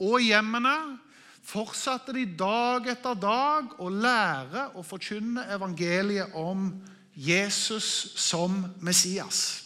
og 0.00 0.20
hjemmene 0.20 0.98
fortsatte 1.44 2.14
de 2.16 2.24
dag 2.38 2.88
etter 2.88 3.18
dag 3.20 3.76
å 3.78 3.90
lære 3.92 4.70
og 4.74 4.86
forkynne 4.88 5.44
evangeliet 5.52 6.32
om 6.34 6.70
Jesus 7.14 8.14
som 8.16 8.64
Messias. 8.80 9.64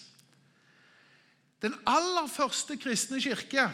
Den 1.62 1.74
aller 1.86 2.26
første 2.30 2.76
kristne 2.78 3.20
kirke 3.22 3.68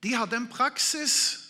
de 0.00 0.14
hadde 0.16 0.38
en 0.38 0.48
praksis 0.48 1.49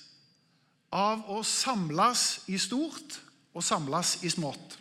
av 0.91 1.23
å 1.31 1.43
samles 1.47 2.43
i 2.51 2.59
stort 2.59 3.21
og 3.55 3.65
samles 3.65 4.19
i 4.27 4.31
smått. 4.31 4.77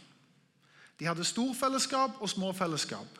De 1.00 1.08
hadde 1.08 1.26
storfellesskap 1.26 2.20
og 2.20 2.30
små 2.30 2.52
fellesskap. 2.54 3.20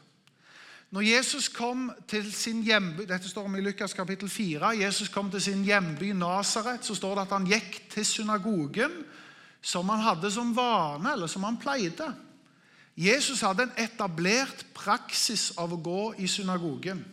Når 0.90 1.06
Jesus 1.06 1.48
kom 1.54 1.92
til 2.10 2.32
sin 2.34 2.64
hjemby 2.66 3.06
dette 3.06 3.30
står 3.30 3.46
om 3.46 3.58
i 3.60 3.62
Lukas 3.62 3.94
kapittel 3.94 4.30
4, 4.30 4.72
Jesus 4.82 5.12
kom 5.14 5.30
til 5.30 5.42
sin 5.42 5.62
hjemby 5.64 6.16
Nasaret, 6.18 6.82
så 6.86 6.98
står 6.98 7.16
det 7.16 7.26
at 7.28 7.36
han 7.38 7.46
gikk 7.50 7.78
til 7.94 8.08
synagogen 8.10 8.96
som 9.62 9.90
han 9.94 10.02
hadde 10.02 10.32
som 10.34 10.56
vane, 10.56 11.14
eller 11.14 11.30
som 11.30 11.46
han 11.46 11.60
pleide. 11.62 12.10
Jesus 12.98 13.44
hadde 13.46 13.68
en 13.68 13.78
etablert 13.80 14.66
praksis 14.74 15.52
av 15.62 15.76
å 15.76 15.80
gå 15.84 16.02
i 16.20 16.28
synagogen. 16.28 17.04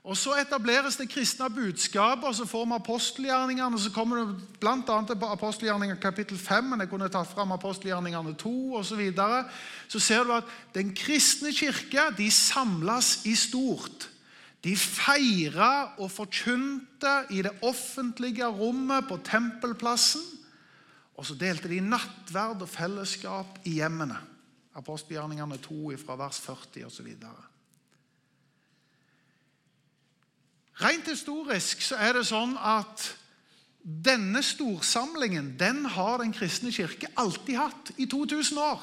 Og 0.00 0.16
Så 0.16 0.32
etableres 0.40 0.96
det 0.96 1.10
kristne 1.12 1.50
budskapet, 1.52 2.24
og 2.24 2.34
så 2.34 2.46
får 2.48 2.64
vi 2.64 2.72
apostelgjerningene. 2.74 3.78
Så 3.78 3.90
kommer 3.92 4.16
det 4.16 4.36
bl.a. 4.60 4.76
til 5.06 5.24
apostelgjerninger 5.28 5.98
kapittel 6.00 6.38
5, 6.38 6.64
men 6.64 6.80
jeg 6.80 6.88
kunne 6.88 7.10
tatt 7.12 7.28
fram 7.28 7.52
apostelgjerningene 7.52 8.32
2 8.34 8.52
osv. 8.80 8.88
Så, 8.88 8.96
videre. 8.96 9.44
så 9.88 10.00
ser 10.00 10.24
du 10.24 10.32
at 10.32 10.48
den 10.74 10.94
kristne 10.96 11.52
kirke 11.52 12.08
de 12.16 12.30
samles 12.30 13.20
i 13.28 13.34
stort. 13.36 14.08
De 14.64 14.72
feira 14.76 15.92
og 15.98 16.10
forkynte 16.10 17.14
i 17.30 17.42
det 17.42 17.52
offentlige 17.62 18.48
rommet 18.48 19.08
på 19.08 19.20
tempelplassen. 19.24 20.24
Og 21.16 21.28
så 21.28 21.36
delte 21.36 21.68
de 21.68 21.80
nattverd 21.84 22.62
og 22.64 22.68
fellesskap 22.68 23.60
i 23.68 23.76
hjemmene. 23.80 24.16
Apostelgjerningene 24.80 25.60
2 25.60 25.96
fra 26.00 26.16
vers 26.16 26.40
40 26.40 26.88
osv. 26.88 27.16
Rent 30.80 31.08
historisk 31.10 31.82
så 31.84 31.98
er 32.00 32.16
det 32.16 32.28
sånn 32.28 32.54
at 32.56 33.04
denne 33.80 34.42
storsamlingen 34.44 35.54
den 35.60 35.84
har 35.88 36.20
Den 36.20 36.32
kristne 36.36 36.72
kirke 36.72 37.08
alltid 37.16 37.56
hatt 37.56 37.92
i 37.96 38.06
2000 38.08 38.60
år. 38.60 38.82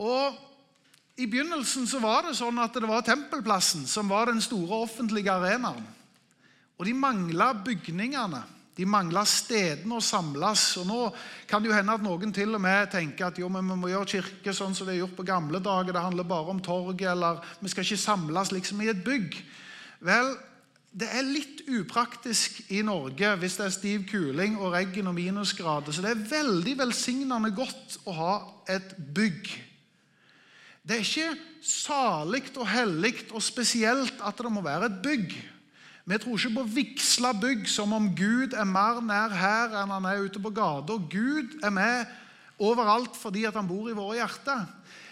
Og 0.00 0.36
I 1.20 1.26
begynnelsen 1.28 1.86
så 1.88 2.00
var 2.00 2.24
det 2.24 2.38
sånn 2.38 2.58
at 2.62 2.76
det 2.76 2.88
var 2.88 3.04
Tempelplassen 3.04 3.84
som 3.88 4.08
var 4.08 4.30
den 4.30 4.40
store 4.40 4.84
offentlige 4.86 5.32
arenaen. 5.32 5.84
Og 6.80 6.86
de 6.88 6.94
mangla 6.96 7.52
bygningene. 7.52 8.40
De 8.78 8.86
mangla 8.86 9.24
stedene 9.28 9.98
å 9.98 10.04
samles. 10.04 10.64
og 10.80 10.86
Nå 10.88 10.98
kan 11.50 11.62
det 11.62 11.70
jo 11.70 11.76
hende 11.76 11.96
at 11.96 12.04
noen 12.04 12.32
til 12.34 12.54
og 12.54 12.62
med 12.62 12.92
tenker 12.92 13.28
at 13.28 13.40
jo, 13.40 13.48
men 13.52 13.66
vi 13.66 13.78
må 13.78 13.90
gjøre 13.90 14.12
kirke 14.14 14.54
sånn 14.56 14.76
som 14.76 14.86
det 14.88 14.94
er 14.94 15.02
gjort 15.02 15.18
på 15.18 15.26
gamle 15.28 15.60
dager. 15.62 15.92
Det 15.92 16.04
handler 16.04 16.28
bare 16.28 16.54
om 16.54 16.62
torget, 16.62 17.08
eller 17.12 17.42
vi 17.60 17.72
skal 17.72 17.84
ikke 17.84 18.04
samles 18.04 18.54
liksom 18.54 18.80
i 18.84 18.92
et 18.92 19.02
bygg. 19.04 19.36
Vel, 20.06 20.32
det 20.90 21.06
er 21.14 21.26
litt 21.26 21.60
upraktisk 21.70 22.64
i 22.74 22.80
Norge 22.82 23.34
hvis 23.38 23.58
det 23.60 23.66
er 23.68 23.74
stiv 23.74 24.06
kuling 24.10 24.56
og 24.58 24.72
regn 24.74 25.10
og 25.10 25.14
minusgrader. 25.18 25.94
Så 25.94 26.02
det 26.02 26.14
er 26.14 26.28
veldig 26.32 26.78
velsignende 26.80 27.52
godt 27.54 28.00
å 28.10 28.16
ha 28.16 28.32
et 28.70 28.96
bygg. 29.14 29.50
Det 30.82 30.96
er 30.96 31.04
ikke 31.04 31.30
salig 31.62 32.46
og 32.56 32.66
hellig 32.70 33.14
og 33.30 33.42
spesielt 33.44 34.22
at 34.24 34.40
det 34.40 34.52
må 34.52 34.64
være 34.64 34.88
et 34.88 35.00
bygg. 35.04 35.34
Vi 36.08 36.18
tror 36.18 36.38
ikke 36.38 36.56
på 36.56 36.66
vigsla 36.74 37.32
bygg 37.36 37.68
som 37.68 37.92
om 37.92 38.08
Gud 38.16 38.56
er 38.56 38.68
mer 38.68 39.00
nær 39.04 39.34
her 39.36 39.76
enn 39.82 39.92
han 39.92 40.08
er 40.08 40.24
ute 40.24 40.42
på 40.42 40.52
gata. 40.54 40.96
Gud 41.10 41.58
er 41.62 41.74
med 41.74 42.12
overalt 42.60 43.16
fordi 43.16 43.44
han 43.44 43.68
bor 43.68 43.90
i 43.90 43.96
våre 43.96 44.20
hjerter. 44.20 44.64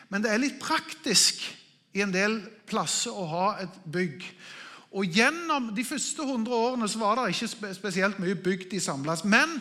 Men 0.08 0.24
det 0.24 0.32
er 0.32 0.40
litt 0.42 0.60
praktisk 0.62 1.44
i 1.96 2.04
en 2.04 2.14
del 2.14 2.40
plasser 2.68 3.12
å 3.12 3.26
ha 3.28 3.48
et 3.64 3.82
bygg. 3.88 4.24
Og 4.96 5.04
Gjennom 5.12 5.72
de 5.76 5.84
første 5.84 6.24
100 6.24 6.54
årene 6.54 6.88
så 6.88 7.00
var 7.02 7.18
det 7.18 7.34
ikke 7.34 7.74
spesielt 7.76 8.20
mye 8.22 8.38
bygg 8.40 8.70
de 8.70 8.80
samles. 8.80 9.24
Men 9.24 9.58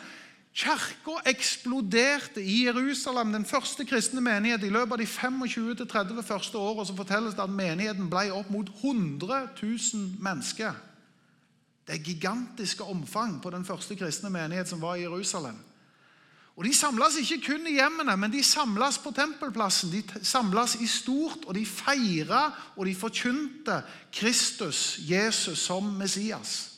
kirka 0.57 1.19
eksploderte 1.29 2.41
i 2.41 2.63
Jerusalem, 2.65 3.34
den 3.36 3.46
første 3.46 3.86
kristne 3.86 4.24
menighet. 4.24 4.63
I 4.63 4.74
løpet 4.74 4.96
av 4.96 5.01
de 5.03 5.10
25-30 5.12 6.24
første 6.25 6.57
årene 6.57 6.88
så 6.88 6.96
fortelles 6.98 7.36
det 7.38 7.43
at 7.43 7.53
menigheten 7.53 8.10
ble 8.10 8.29
opp 8.34 8.50
mot 8.53 8.72
100 8.81 9.43
000 9.60 10.24
mennesker. 10.24 10.74
Det 11.88 11.96
er 11.96 12.03
gigantiske 12.03 12.84
omfang 12.84 13.41
på 13.41 13.50
den 13.50 13.65
første 13.65 13.96
kristne 13.96 14.29
menighet 14.29 14.67
som 14.67 14.82
var 14.82 14.96
i 14.96 15.01
Jerusalem. 15.01 15.56
Og 16.58 16.65
De 16.65 16.74
samles 16.74 17.15
ikke 17.22 17.51
kun 17.51 17.67
i 17.70 17.75
hjemmene, 17.77 18.17
men 18.17 18.34
de 18.34 18.44
samles 18.44 18.98
på 18.98 19.12
tempelplassen. 19.12 19.91
De 19.91 20.25
samles 20.25 20.75
i 20.82 20.88
stort, 20.88 21.46
og 21.46 21.56
de 21.56 21.65
feira 21.65 22.51
og 22.75 22.86
de 22.86 22.96
forkynte 22.96 23.82
Kristus, 24.13 25.00
Jesus, 25.00 25.60
som 25.60 25.84
Messias. 25.84 26.74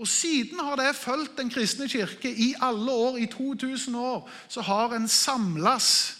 Og 0.00 0.08
Siden 0.08 0.58
har 0.58 0.76
det 0.76 0.96
fulgt 0.96 1.38
Den 1.38 1.50
kristne 1.50 1.88
kirke 1.88 2.32
i 2.32 2.54
alle 2.60 2.92
år, 2.92 3.16
i 3.16 3.26
2000 3.26 3.96
år, 3.96 4.30
så 4.48 4.60
har 4.60 4.94
en 4.94 5.08
samles 5.08 6.16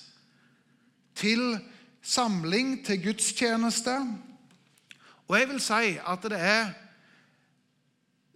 til 1.14 1.58
samling, 2.02 2.84
til 2.86 3.02
gudstjeneste. 3.02 3.96
Og 5.28 5.38
jeg 5.38 5.48
vil 5.48 5.60
si 5.60 5.96
at 6.06 6.22
det 6.22 6.40
er 6.40 6.72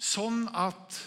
sånn 0.04 0.44
at 0.52 1.00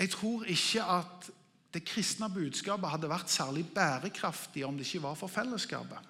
jeg 0.00 0.12
tror 0.14 0.46
ikke 0.48 0.84
at 0.96 1.30
det 1.74 1.82
kristne 1.86 2.30
budskapet 2.32 2.90
hadde 2.94 3.10
vært 3.10 3.30
særlig 3.30 3.66
bærekraftig 3.74 4.64
om 4.66 4.78
det 4.78 4.88
ikke 4.88 5.04
var 5.04 5.18
for 5.18 5.30
fellesskapet. 5.30 6.08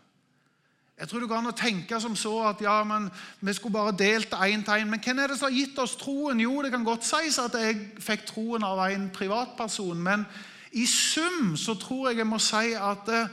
Jeg 1.00 1.08
tror 1.08 1.22
det 1.22 1.28
går 1.30 1.40
an 1.40 1.48
å 1.48 1.56
tenke 1.56 1.98
som 2.00 2.14
så 2.16 2.32
at 2.50 2.60
ja, 2.60 2.76
men 2.84 3.06
vi 3.40 3.54
skulle 3.56 3.72
bare 3.72 3.96
delt 3.96 4.34
én 4.36 4.62
tegn. 4.64 4.90
Men 4.92 5.00
hvem 5.00 5.22
er 5.22 5.32
det 5.32 5.38
som 5.40 5.48
har 5.48 5.56
gitt 5.56 5.78
oss 5.80 5.96
troen? 5.96 6.42
Jo, 6.44 6.58
det 6.60 6.72
kan 6.74 6.84
godt 6.84 7.06
sies 7.08 7.38
at 7.40 7.56
jeg 7.56 7.78
fikk 8.04 8.26
troen 8.28 8.66
av 8.68 8.82
en 8.84 9.08
privatperson, 9.12 9.96
men 9.96 10.26
i 10.76 10.84
sum 10.86 11.56
så 11.58 11.74
tror 11.80 12.10
jeg 12.10 12.20
jeg 12.20 12.28
må 12.28 12.38
si 12.44 12.74
at 12.76 13.08
eh, 13.16 13.32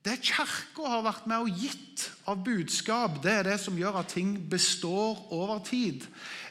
det 0.00 0.16
Kirka 0.24 0.88
har 0.88 1.02
vært 1.04 1.26
med 1.28 1.44
og 1.44 1.58
gitt 1.60 2.06
av 2.24 2.38
budskap, 2.40 3.18
det 3.20 3.32
er 3.34 3.48
det 3.50 3.58
som 3.60 3.76
gjør 3.76 3.98
at 4.00 4.14
ting 4.14 4.32
består 4.48 5.18
over 5.28 5.60
tid. 5.66 6.06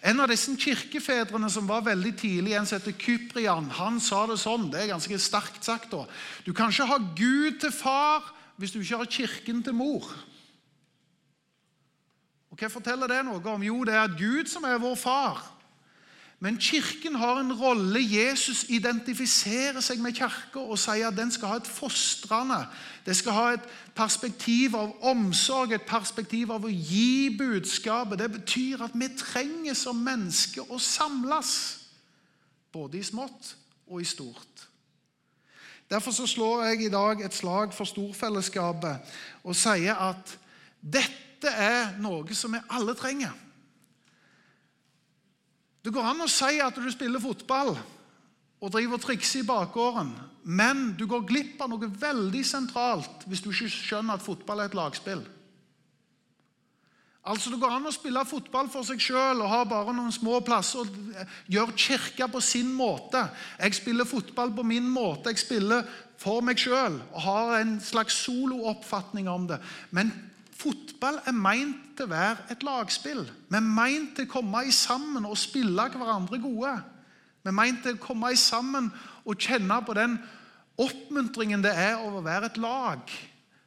En 0.05 0.21
av 0.21 0.29
disse 0.29 0.53
kirkefedrene 0.53 1.49
som 1.49 1.65
var 1.67 1.81
veldig 1.87 2.11
tidlig, 2.19 2.53
en 2.53 2.69
som 2.69 2.77
heter 2.77 2.93
Kyprian, 3.01 3.71
han 3.79 3.97
sa 3.99 4.27
det 4.29 4.37
sånn 4.39 4.69
Det 4.69 4.83
er 4.83 4.91
ganske 4.93 5.17
sterkt 5.17 5.65
sagt. 5.65 5.89
da. 5.89 6.05
Du 6.45 6.53
kan 6.53 6.69
ikke 6.69 6.85
ha 6.91 6.99
Gud 7.17 7.59
til 7.63 7.73
far 7.73 8.35
hvis 8.59 8.75
du 8.75 8.83
ikke 8.83 9.01
har 9.01 9.13
Kirken 9.17 9.63
til 9.63 9.73
mor. 9.73 10.05
Og 12.51 12.57
Hva 12.59 12.69
forteller 12.69 13.09
det 13.09 13.23
noe 13.25 13.41
om? 13.49 13.63
Jo, 13.63 13.81
det 13.83 13.95
er 13.97 14.17
Gud 14.19 14.45
som 14.51 14.63
er 14.67 14.77
vår 14.77 14.95
far. 14.99 15.41
Men 16.39 16.57
Kirken 16.57 17.15
har 17.15 17.39
en 17.39 17.53
rolle. 17.53 17.99
Jesus 17.99 18.63
identifiserer 18.69 19.81
seg 19.83 19.99
med 19.99 20.15
kirka 20.15 20.61
og 20.61 20.79
sier 20.79 21.09
at 21.09 21.17
den 21.17 21.31
skal 21.35 21.51
ha 21.51 21.57
et 21.59 21.67
fostrende 21.67 22.61
Det 23.05 23.15
skal 23.17 23.35
ha 23.35 23.47
et 23.57 23.65
perspektiv 23.95 24.75
av 24.75 24.93
omsorg, 25.11 25.73
et 25.73 25.87
perspektiv 25.87 26.51
av 26.51 26.63
å 26.63 26.71
gi 26.71 27.35
budskapet. 27.35 28.19
Det 28.19 28.31
betyr 28.31 28.85
at 28.85 28.95
vi 28.95 29.09
trenger 29.17 29.75
som 29.75 29.99
mennesker 29.99 30.71
å 30.71 30.79
samles, 30.79 31.51
både 32.71 32.99
i 32.99 33.03
smått 33.03 33.55
og 33.89 34.01
i 34.01 34.07
stort. 34.07 34.67
Derfor 35.89 36.13
så 36.13 36.27
slår 36.27 36.63
jeg 36.69 36.85
i 36.85 36.93
dag 36.93 37.21
et 37.25 37.33
slag 37.33 37.73
for 37.73 37.89
storfellesskapet 37.89 39.11
og 39.43 39.57
sier 39.57 39.97
at 39.97 40.35
dette 40.79 41.49
er 41.49 41.97
noe 41.99 42.35
som 42.37 42.53
vi 42.53 42.61
alle 42.69 42.93
trenger. 42.95 43.33
Det 45.89 45.95
går 45.95 46.05
an 46.05 46.21
å 46.21 46.29
si 46.29 46.59
at 46.61 46.75
du 46.77 46.85
spiller 46.93 47.17
fotball 47.17 47.71
og 47.73 48.69
driver 48.69 48.99
og 48.99 49.01
trikser 49.01 49.41
i 49.41 49.47
bakgården, 49.47 50.11
men 50.45 50.91
du 50.99 51.07
går 51.09 51.23
glipp 51.25 51.63
av 51.65 51.71
noe 51.71 51.89
veldig 51.89 52.43
sentralt 52.45 53.25
hvis 53.25 53.41
du 53.41 53.47
ikke 53.49 53.71
skjønner 53.73 54.19
at 54.19 54.21
fotball 54.21 54.61
er 54.61 54.69
et 54.69 54.77
lagspill. 54.77 55.23
Altså 57.25 57.49
Det 57.49 57.57
går 57.63 57.73
an 57.73 57.89
å 57.89 57.95
spille 57.95 58.21
fotball 58.29 58.69
for 58.69 58.85
seg 58.85 59.01
sjøl 59.01 59.41
og 59.41 59.49
ha 59.49 59.63
bare 59.65 59.97
noen 59.97 60.13
små 60.13 60.37
plasser 60.45 60.85
og 60.85 61.25
gjøre 61.49 61.73
kirka 61.73 62.29
på 62.29 62.41
sin 62.45 62.69
måte. 62.69 63.25
Jeg 63.57 63.81
spiller 63.81 64.05
fotball 64.05 64.53
på 64.53 64.69
min 64.69 64.85
måte. 64.93 65.33
Jeg 65.33 65.41
spiller 65.41 65.89
for 66.21 66.45
meg 66.45 66.61
sjøl 66.61 67.01
og 67.01 67.21
har 67.25 67.57
en 67.63 67.79
slags 67.81 68.21
solooppfatning 68.27 69.25
om 69.25 69.49
det. 69.49 69.57
Men 69.89 70.13
Fotball 70.59 71.21
er 71.23 71.35
meint 71.35 71.93
til 71.95 72.09
å 72.09 72.11
være 72.11 72.49
et 72.51 72.63
lagspill. 72.67 73.23
Vi 73.23 73.55
er 73.55 73.63
meint 73.63 74.11
til 74.17 74.27
å 74.27 74.33
komme 74.33 74.65
i 74.67 74.73
sammen 74.75 75.27
og 75.27 75.39
spille 75.39 75.85
hverandre 75.93 76.41
gode. 76.43 76.73
Vi 77.39 77.51
er 77.51 77.55
meint 77.55 77.79
til 77.85 77.95
å 77.95 78.03
komme 78.03 78.33
i 78.33 78.39
sammen 78.39 78.89
og 79.23 79.39
kjenne 79.39 79.79
på 79.87 79.95
den 79.95 80.17
oppmuntringen 80.79 81.63
det 81.63 81.71
er 81.75 82.01
over 82.01 82.19
å 82.19 82.27
være 82.27 82.51
et 82.51 82.59
lag. 82.59 83.15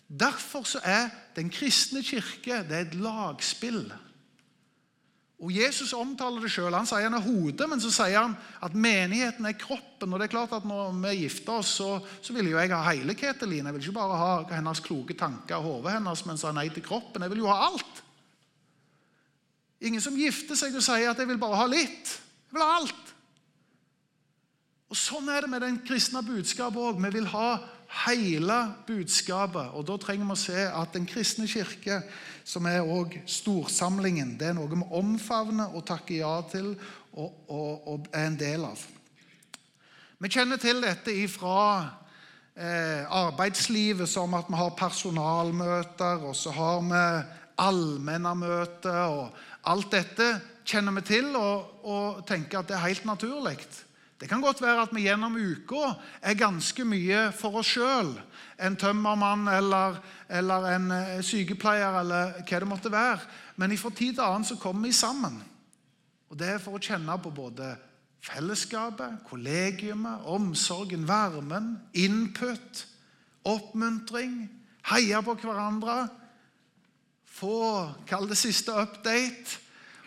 Derfor 0.09 0.69
så 0.69 0.83
er 0.85 1.11
Den 1.33 1.49
kristne 1.49 2.03
kirke 2.05 2.59
det 2.69 2.77
er 2.77 2.83
et 2.85 2.95
lagspill. 3.01 3.87
Og 5.43 5.51
Jesus 5.51 5.91
omtaler 5.99 6.45
det 6.45 6.53
selv. 6.55 6.77
Han 6.77 6.87
sier 6.87 7.09
han 7.09 7.17
er 7.19 7.25
hodet, 7.25 7.67
men 7.67 7.81
så 7.83 7.91
sier 7.91 8.21
han 8.21 8.37
at 8.63 8.77
menigheten 8.79 9.49
er 9.49 9.59
kroppen. 9.59 10.13
Og 10.13 10.21
det 10.21 10.29
er 10.29 10.35
klart 10.37 10.55
at 10.55 10.67
Når 10.69 10.95
vi 11.01 11.17
gifter 11.25 11.59
oss, 11.59 11.75
så, 11.81 11.97
så 12.23 12.37
vil 12.37 12.53
jo 12.53 12.61
jeg 12.61 12.71
ha 12.71 12.83
hele 12.93 13.17
Ketelin. 13.19 13.67
Jeg 13.67 13.75
vil 13.75 13.83
ikke 13.83 13.99
bare 13.99 14.21
ha 14.21 14.33
hennes 14.55 14.83
kloke 14.87 15.17
tanker 15.19 15.59
og 15.59 15.67
hodet 15.67 15.97
hennes, 15.97 16.23
men 16.29 16.39
sa 16.39 16.55
nei 16.55 16.69
til 16.71 16.87
kroppen. 16.87 17.27
Jeg 17.27 17.35
vil 17.35 17.43
jo 17.43 17.51
ha 17.51 17.67
alt. 17.73 18.03
Ingen 19.83 20.05
som 20.05 20.15
gifter 20.15 20.55
seg 20.55 20.77
og 20.79 20.85
sier 20.87 21.11
at 21.11 21.19
'jeg 21.19 21.29
vil 21.29 21.43
bare 21.43 21.59
ha 21.59 21.67
litt'. 21.67 22.13
Jeg 22.47 22.55
vil 22.55 22.63
ha 22.63 22.79
alt. 22.79 23.15
Og 24.93 24.97
Sånn 24.97 25.29
er 25.29 25.41
det 25.41 25.51
med 25.51 25.63
den 25.65 25.79
kristne 25.83 26.23
budskapet 26.23 26.79
òg. 26.79 27.03
Vi 27.03 27.11
vil 27.11 27.27
ha 27.27 27.59
hele 28.07 28.75
budskapet. 28.87 29.73
Og 29.77 29.87
Da 29.87 29.97
trenger 30.01 30.27
vi 30.27 30.33
å 30.33 30.41
se 30.41 30.67
at 30.69 30.95
Den 30.95 31.07
kristne 31.07 31.47
kirke, 31.47 32.03
som 32.45 32.67
er 32.67 32.81
også 32.81 33.23
storsamlingen, 33.27 34.39
det 34.39 34.49
er 34.49 34.55
noe 34.55 34.71
vi 34.71 34.83
omfavner 34.91 35.75
og 35.75 35.87
takker 35.87 36.17
ja 36.17 36.41
til 36.51 36.75
og, 37.13 37.33
og, 37.49 37.89
og 37.89 38.07
er 38.13 38.27
en 38.27 38.39
del 38.39 38.65
av. 38.65 38.81
Vi 40.19 40.29
kjenner 40.29 40.57
til 40.57 40.81
dette 40.83 41.15
fra 41.29 41.85
eh, 42.57 43.05
arbeidslivet, 43.07 44.09
som 44.09 44.35
at 44.35 44.49
vi 44.49 44.59
har 44.59 44.75
personalmøter, 44.79 46.23
og 46.23 46.37
så 46.37 46.51
har 46.51 46.83
vi 46.87 47.05
allmennamøte 47.63 48.93
og 49.13 49.37
alt 49.71 49.93
dette 49.93 50.29
kjenner 50.67 50.95
vi 50.99 51.05
til 51.07 51.35
og, 51.37 51.83
og 51.85 52.23
tenker 52.27 52.61
at 52.61 52.71
det 52.71 52.77
er 52.79 52.87
helt 52.87 53.05
naturlig. 53.07 53.59
Det 54.23 54.29
kan 54.31 54.41
godt 54.41 54.61
være 54.63 54.85
at 54.85 54.93
vi 54.95 55.03
gjennom 55.03 55.35
uka 55.35 55.97
er 56.23 56.37
ganske 56.39 56.85
mye 56.87 57.25
for 57.35 57.59
oss 57.59 57.73
sjøl. 57.75 58.13
En 58.55 58.77
tømmermann 58.79 59.49
eller, 59.51 59.97
eller, 60.31 60.67
en 60.77 60.93
eh, 60.95 61.25
sykepleier 61.27 61.97
eller 61.99 62.37
hva 62.47 62.61
det 62.63 62.69
måtte 62.71 62.93
være. 62.93 63.19
Men 63.59 63.75
fra 63.75 63.91
tid 63.91 64.15
til 64.15 64.23
annen 64.23 64.47
så 64.47 64.55
kommer 64.63 64.87
vi 64.87 64.95
sammen. 64.95 65.41
Og 66.31 66.39
Det 66.39 66.53
er 66.53 66.63
for 66.63 66.79
å 66.79 66.85
kjenne 66.87 67.19
på 67.19 67.35
både 67.35 67.73
fellesskapet, 68.23 69.27
kollegiumet, 69.27 70.23
omsorgen, 70.23 71.03
varmen, 71.09 71.75
input, 71.91 72.87
oppmuntring, 73.43 74.47
heie 74.95 75.19
på 75.27 75.35
hverandre, 75.43 76.07
få 77.27 77.91
kall 78.07 78.31
det 78.31 78.39
siste 78.39 78.71
update. 78.71 79.59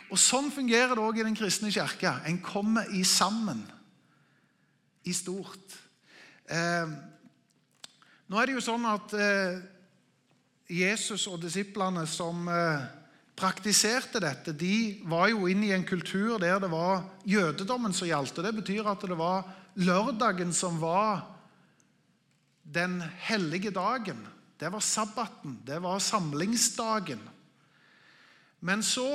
Og 0.08 0.16
Sånn 0.16 0.54
fungerer 0.56 0.96
det 0.96 1.04
òg 1.04 1.20
i 1.20 1.28
den 1.28 1.36
kristne 1.36 1.68
kirke. 1.68 2.16
En 2.24 2.40
kommer 2.40 2.88
i 2.96 3.04
sammen 3.04 3.66
i 5.06 5.14
stort. 5.14 5.78
Eh, 6.50 6.92
nå 8.26 8.42
er 8.42 8.50
det 8.50 8.58
jo 8.58 8.66
sånn 8.66 8.86
at 8.90 9.14
eh, 9.18 9.60
Jesus 10.76 11.28
og 11.30 11.40
disiplene 11.44 12.06
som 12.10 12.48
eh, 12.50 12.86
praktiserte 13.38 14.22
dette, 14.24 14.56
de 14.56 15.02
var 15.06 15.30
jo 15.30 15.46
inne 15.52 15.70
i 15.70 15.76
en 15.76 15.86
kultur 15.86 16.40
der 16.42 16.60
det 16.64 16.72
var 16.72 17.04
jødedommen 17.28 17.94
som 17.94 18.10
gjaldt. 18.10 18.42
Det 18.42 18.54
betyr 18.62 18.90
at 18.90 19.06
det 19.06 19.18
var 19.20 19.46
lørdagen 19.76 20.54
som 20.56 20.80
var 20.82 21.26
den 22.64 23.02
hellige 23.28 23.74
dagen. 23.76 24.24
Det 24.58 24.72
var 24.72 24.82
sabbaten, 24.82 25.60
det 25.68 25.82
var 25.84 26.00
samlingsdagen. 26.00 27.20
Men 28.66 28.82
så 28.84 29.10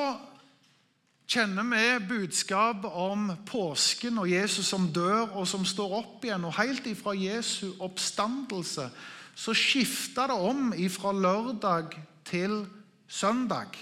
kjenner 1.31 1.63
vi 1.63 2.07
budskapet 2.09 2.91
om 2.91 3.29
påsken 3.47 4.19
og 4.19 4.31
Jesus 4.31 4.67
som 4.73 4.89
dør 4.91 5.37
og 5.39 5.47
som 5.47 5.63
står 5.67 5.93
opp 6.01 6.25
igjen. 6.27 6.47
Og 6.49 6.57
Helt 6.59 6.89
ifra 6.91 7.15
Jesu 7.15 7.71
oppstandelse 7.79 8.89
så 9.39 9.55
skifta 9.55 10.27
det 10.27 10.37
om 10.37 10.73
ifra 10.75 11.13
lørdag 11.15 11.95
til 12.27 12.65
søndag. 13.09 13.79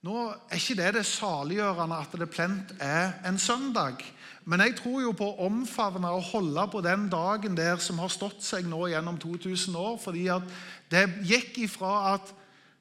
Nå 0.00 0.16
er 0.48 0.56
ikke 0.56 0.78
det 0.78 0.94
det 0.96 1.04
saliggjørende 1.04 2.00
at 2.00 2.16
det 2.16 2.30
plent 2.32 2.72
er 2.80 3.18
en 3.28 3.38
søndag. 3.38 4.00
Men 4.48 4.64
jeg 4.64 4.78
tror 4.80 5.02
jo 5.04 5.12
på 5.12 5.28
å 5.28 5.46
omfavne 5.50 6.08
og 6.08 6.24
holde 6.32 6.64
på 6.72 6.80
den 6.80 7.10
dagen 7.12 7.56
der 7.56 7.76
som 7.84 8.00
har 8.00 8.08
stått 8.08 8.40
seg 8.42 8.64
nå 8.64 8.86
gjennom 8.88 9.20
2000 9.20 9.76
år. 9.76 10.00
fordi 10.00 10.26
at 10.32 10.42
det 10.90 11.04
gikk 11.28 11.58
ifra 11.68 12.14
at 12.14 12.32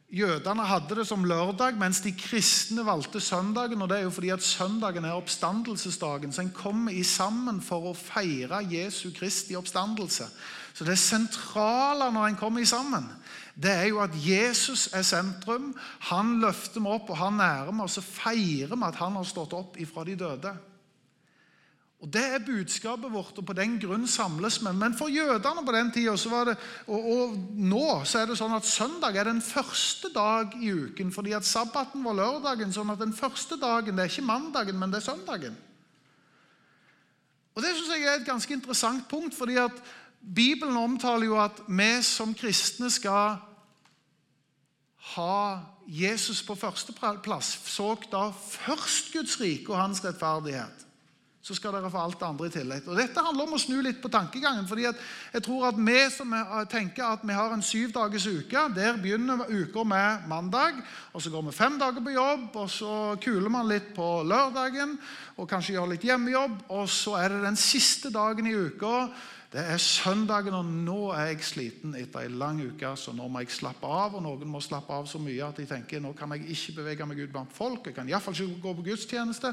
Jødene 0.09 0.63
hadde 0.65 0.95
det 0.97 1.03
som 1.05 1.21
lørdag, 1.23 1.75
mens 1.77 1.99
de 2.01 2.09
kristne 2.17 2.81
valgte 2.85 3.19
søndagen. 3.21 3.81
og 3.81 3.89
det 3.89 3.97
er 3.99 4.07
jo 4.07 4.09
fordi 4.09 4.29
at 4.33 4.41
Søndagen 4.41 5.05
er 5.05 5.13
oppstandelsesdagen, 5.13 6.33
så 6.33 6.41
en 6.41 6.49
kommer 6.49 6.91
i 6.91 7.03
sammen 7.03 7.61
for 7.61 7.91
å 7.91 7.93
feire 7.93 8.63
Jesu 8.65 9.11
Kristi 9.13 9.55
oppstandelse. 9.55 10.25
Så 10.73 10.83
Det 10.83 10.97
sentrale 10.97 12.11
når 12.11 12.27
en 12.27 12.35
kommer 12.35 12.61
i 12.61 12.65
sammen, 12.65 13.05
det 13.55 13.71
er 13.71 13.85
jo 13.85 13.99
at 13.99 14.15
Jesus 14.15 14.89
er 14.93 15.01
sentrum. 15.01 15.75
Han 15.99 16.39
løfter 16.41 16.81
vi 16.81 16.87
opp, 16.87 17.09
og 17.09 17.17
han 17.17 17.37
nærer 17.37 17.71
vi, 17.71 17.81
og 17.81 17.89
så 17.89 18.01
feirer 18.01 18.75
vi 18.75 18.87
at 18.87 18.95
han 18.95 19.13
har 19.13 19.23
stått 19.23 19.53
opp 19.53 19.77
ifra 19.77 20.03
de 20.03 20.15
døde. 20.15 20.55
Og 21.99 22.07
Det 22.13 22.21
er 22.23 22.45
budskapet 22.45 23.11
vårt, 23.11 23.37
og 23.37 23.45
på 23.45 23.53
den 23.53 23.75
grunn 23.79 24.07
samles 24.07 24.61
vi. 24.63 24.71
Men 24.71 24.93
for 24.95 25.11
jødene 25.11 25.65
på 25.65 25.73
den 25.75 25.91
tida 25.91 26.13
og, 26.15 26.53
og, 26.87 27.33
nå 27.59 27.87
så 28.07 28.21
er 28.21 28.29
det 28.29 28.37
sånn 28.39 28.55
at 28.55 28.67
søndag 28.67 29.17
er 29.19 29.27
den 29.27 29.41
første 29.43 30.07
dag 30.15 30.55
i 30.63 30.71
uken. 30.71 31.11
Fordi 31.11 31.35
at 31.35 31.47
sabbaten 31.47 32.03
var 32.07 32.15
lørdagen, 32.15 32.71
sånn 32.71 32.95
at 32.95 33.03
den 33.03 33.11
første 33.13 33.59
dagen 33.59 33.99
det 33.99 34.05
er 34.05 34.13
ikke 34.13 34.29
mandagen, 34.29 34.79
men 34.79 34.93
det 34.93 35.01
er 35.01 35.09
søndagen. 35.11 35.59
Og 37.55 37.63
Det 37.63 37.75
synes 37.75 37.91
jeg 37.91 38.07
er 38.07 38.21
et 38.21 38.27
ganske 38.27 38.53
interessant 38.53 39.07
punkt, 39.11 39.35
fordi 39.35 39.59
at 39.59 39.83
Bibelen 40.23 40.77
omtaler 40.77 41.25
jo 41.25 41.35
at 41.39 41.59
vi 41.67 41.91
som 42.03 42.31
kristne 42.33 42.87
skal 42.91 43.41
ha 45.15 45.39
Jesus 45.87 46.39
på 46.47 46.55
førsteplass. 46.55 47.57
Såg 47.67 48.07
da 48.11 48.29
først 48.31 49.11
Guds 49.11 49.41
rike 49.41 49.73
og 49.73 49.81
hans 49.81 49.99
rettferdighet 50.05 50.85
så 51.49 51.55
skal 51.57 51.73
dere 51.73 51.89
få 51.89 52.03
alt 52.03 52.19
det 52.21 52.27
andre 52.27 52.47
i 52.47 52.53
tillegg. 52.53 52.85
Og 52.85 52.97
Dette 52.99 53.23
handler 53.25 53.47
om 53.47 53.55
å 53.57 53.61
snu 53.61 53.79
litt 53.81 54.01
på 54.03 54.11
tankegangen. 54.13 54.67
fordi 54.69 54.85
jeg 54.85 55.43
tror 55.45 55.65
at 55.71 55.77
Vi 55.81 55.99
som 56.13 56.33
tenker 56.69 57.03
at 57.07 57.25
vi 57.25 57.33
har 57.33 57.53
en 57.53 57.65
syv 57.65 57.91
dagers 57.95 58.27
uke, 58.27 58.67
der 58.75 58.99
begynner 59.01 59.49
uka 59.49 59.83
med 59.83 60.27
mandag. 60.29 60.77
Og 61.19 61.23
Så 61.23 61.29
går 61.29 61.41
vi 61.41 61.51
fem 61.51 61.73
dager 61.79 61.99
på 61.99 62.13
jobb, 62.15 62.55
og 62.55 62.69
så 62.71 63.17
kuler 63.19 63.51
man 63.51 63.67
litt 63.67 63.89
på 63.95 64.23
lørdagen. 64.23 64.93
Og 65.35 65.49
kanskje 65.51 65.75
gjør 65.75 65.89
litt 65.91 66.05
hjemmejobb. 66.07 66.61
Og 66.69 66.87
så 66.87 67.17
er 67.19 67.33
det 67.33 67.41
den 67.43 67.59
siste 67.59 68.07
dagen 68.09 68.47
i 68.47 68.55
uka 68.55 69.09
det 69.49 69.63
er 69.65 69.79
søndagen, 69.81 70.53
og 70.53 70.65
nå 70.85 71.07
er 71.09 71.31
jeg 71.31 71.39
sliten 71.41 71.95
etter 71.97 72.21
ei 72.21 72.29
lang 72.29 72.59
uke, 72.61 72.91
så 73.01 73.09
nå 73.17 73.25
må 73.33 73.39
jeg 73.41 73.49
slappe 73.55 73.87
av. 73.89 74.13
Og 74.19 74.21
noen 74.21 74.45
må 74.45 74.59
slappe 74.61 74.93
av 74.93 75.07
så 75.09 75.17
mye 75.17 75.41
at 75.41 75.57
de 75.57 75.63
tenker 75.65 76.03
nå 76.03 76.11
kan 76.13 76.35
jeg 76.35 76.43
ikke 76.53 76.75
bevege 76.77 77.07
meg 77.09 77.23
ut 77.23 77.31
blant 77.33 77.55
folk. 77.57 77.87
Jeg 77.89 77.95
kan 77.95 78.11
iallfall 78.11 78.37
ikke 78.37 78.61
gå 78.61 78.73
på 78.77 78.85
gudstjeneste. 78.91 79.49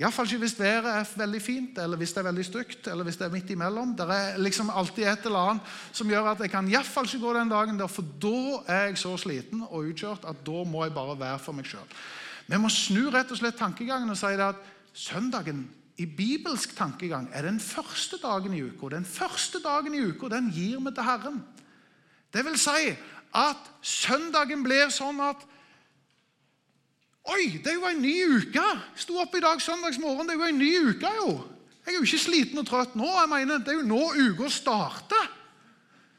Iallfall 0.00 0.30
ikke 0.30 0.46
hvis 0.46 0.56
været 0.56 0.88
er 0.94 1.10
veldig 1.20 1.42
fint, 1.44 1.76
eller 1.84 2.00
hvis 2.00 2.16
det 2.16 2.22
er 2.22 2.28
veldig 2.30 2.46
stygt, 2.48 2.88
eller 2.88 3.04
hvis 3.04 3.20
det 3.20 3.26
er 3.26 3.34
midt 3.34 3.52
imellom. 3.52 3.92
Det 3.98 4.06
er 4.16 4.40
liksom 4.40 4.72
alltid 4.72 5.10
et 5.12 5.28
eller 5.28 5.50
annet 5.50 5.76
som 6.00 6.14
gjør 6.14 6.30
at 6.32 6.40
jeg 6.46 6.54
kan 6.54 6.72
iallfall 6.72 7.10
ikke 7.10 7.22
gå 7.26 7.36
den 7.36 7.52
dagen 7.52 7.82
der, 7.82 7.92
for 7.92 8.16
da 8.24 8.64
er 8.64 8.82
jeg 8.86 9.02
så 9.04 9.12
sliten 9.20 9.60
og 9.68 9.90
utkjørt 9.90 10.24
at 10.24 10.40
da 10.48 10.64
må 10.64 10.86
jeg 10.86 10.96
bare 10.96 11.03
være 11.12 11.38
for 11.42 11.56
meg 11.56 11.68
sjøl. 11.68 11.86
Vi 12.48 12.60
må 12.60 12.68
snu 12.72 13.08
rett 13.12 13.30
og 13.32 13.40
slett 13.40 13.58
tankegangen 13.60 14.10
og 14.12 14.18
si 14.20 14.32
det 14.36 14.50
at 14.52 14.60
søndagen 14.94 15.64
i 16.00 16.06
bibelsk 16.06 16.74
tankegang 16.76 17.28
er 17.32 17.46
den 17.46 17.60
første 17.62 18.18
dagen 18.22 18.54
i 18.54 18.62
uka. 18.66 18.90
Den 18.96 19.04
første 19.06 19.60
dagen 19.62 19.94
i 19.94 20.02
uka 20.02 20.28
den 20.32 20.50
gir 20.50 20.80
vi 20.82 20.92
til 20.94 21.06
Herren. 21.06 21.42
Det 22.34 22.44
vil 22.44 22.58
si 22.58 22.94
at 23.34 23.70
søndagen 23.82 24.64
blir 24.66 24.90
sånn 24.94 25.20
at 25.22 25.50
Oi, 27.24 27.56
det 27.64 27.70
er 27.72 27.78
jo 27.78 27.86
en 27.88 28.02
ny 28.04 28.18
uke! 28.36 28.64
Sto 29.00 29.16
opp 29.22 29.32
i 29.32 29.40
dag 29.40 29.62
søndagsmorgen. 29.64 30.28
Det 30.28 30.34
er 30.34 30.42
jo 30.42 30.48
en 30.50 30.58
ny 30.60 30.72
uke, 30.90 31.12
jo. 31.22 31.30
Jeg 31.86 31.94
er 31.94 31.96
jo 31.96 32.04
ikke 32.04 32.20
sliten 32.20 32.60
og 32.60 32.66
trøtt 32.68 32.98
nå. 33.00 33.06
jeg 33.08 33.30
mener, 33.30 33.62
Det 33.64 33.72
er 33.72 33.78
jo 33.78 33.86
nå 33.88 34.02
uka 34.12 34.50
starter. 34.52 35.30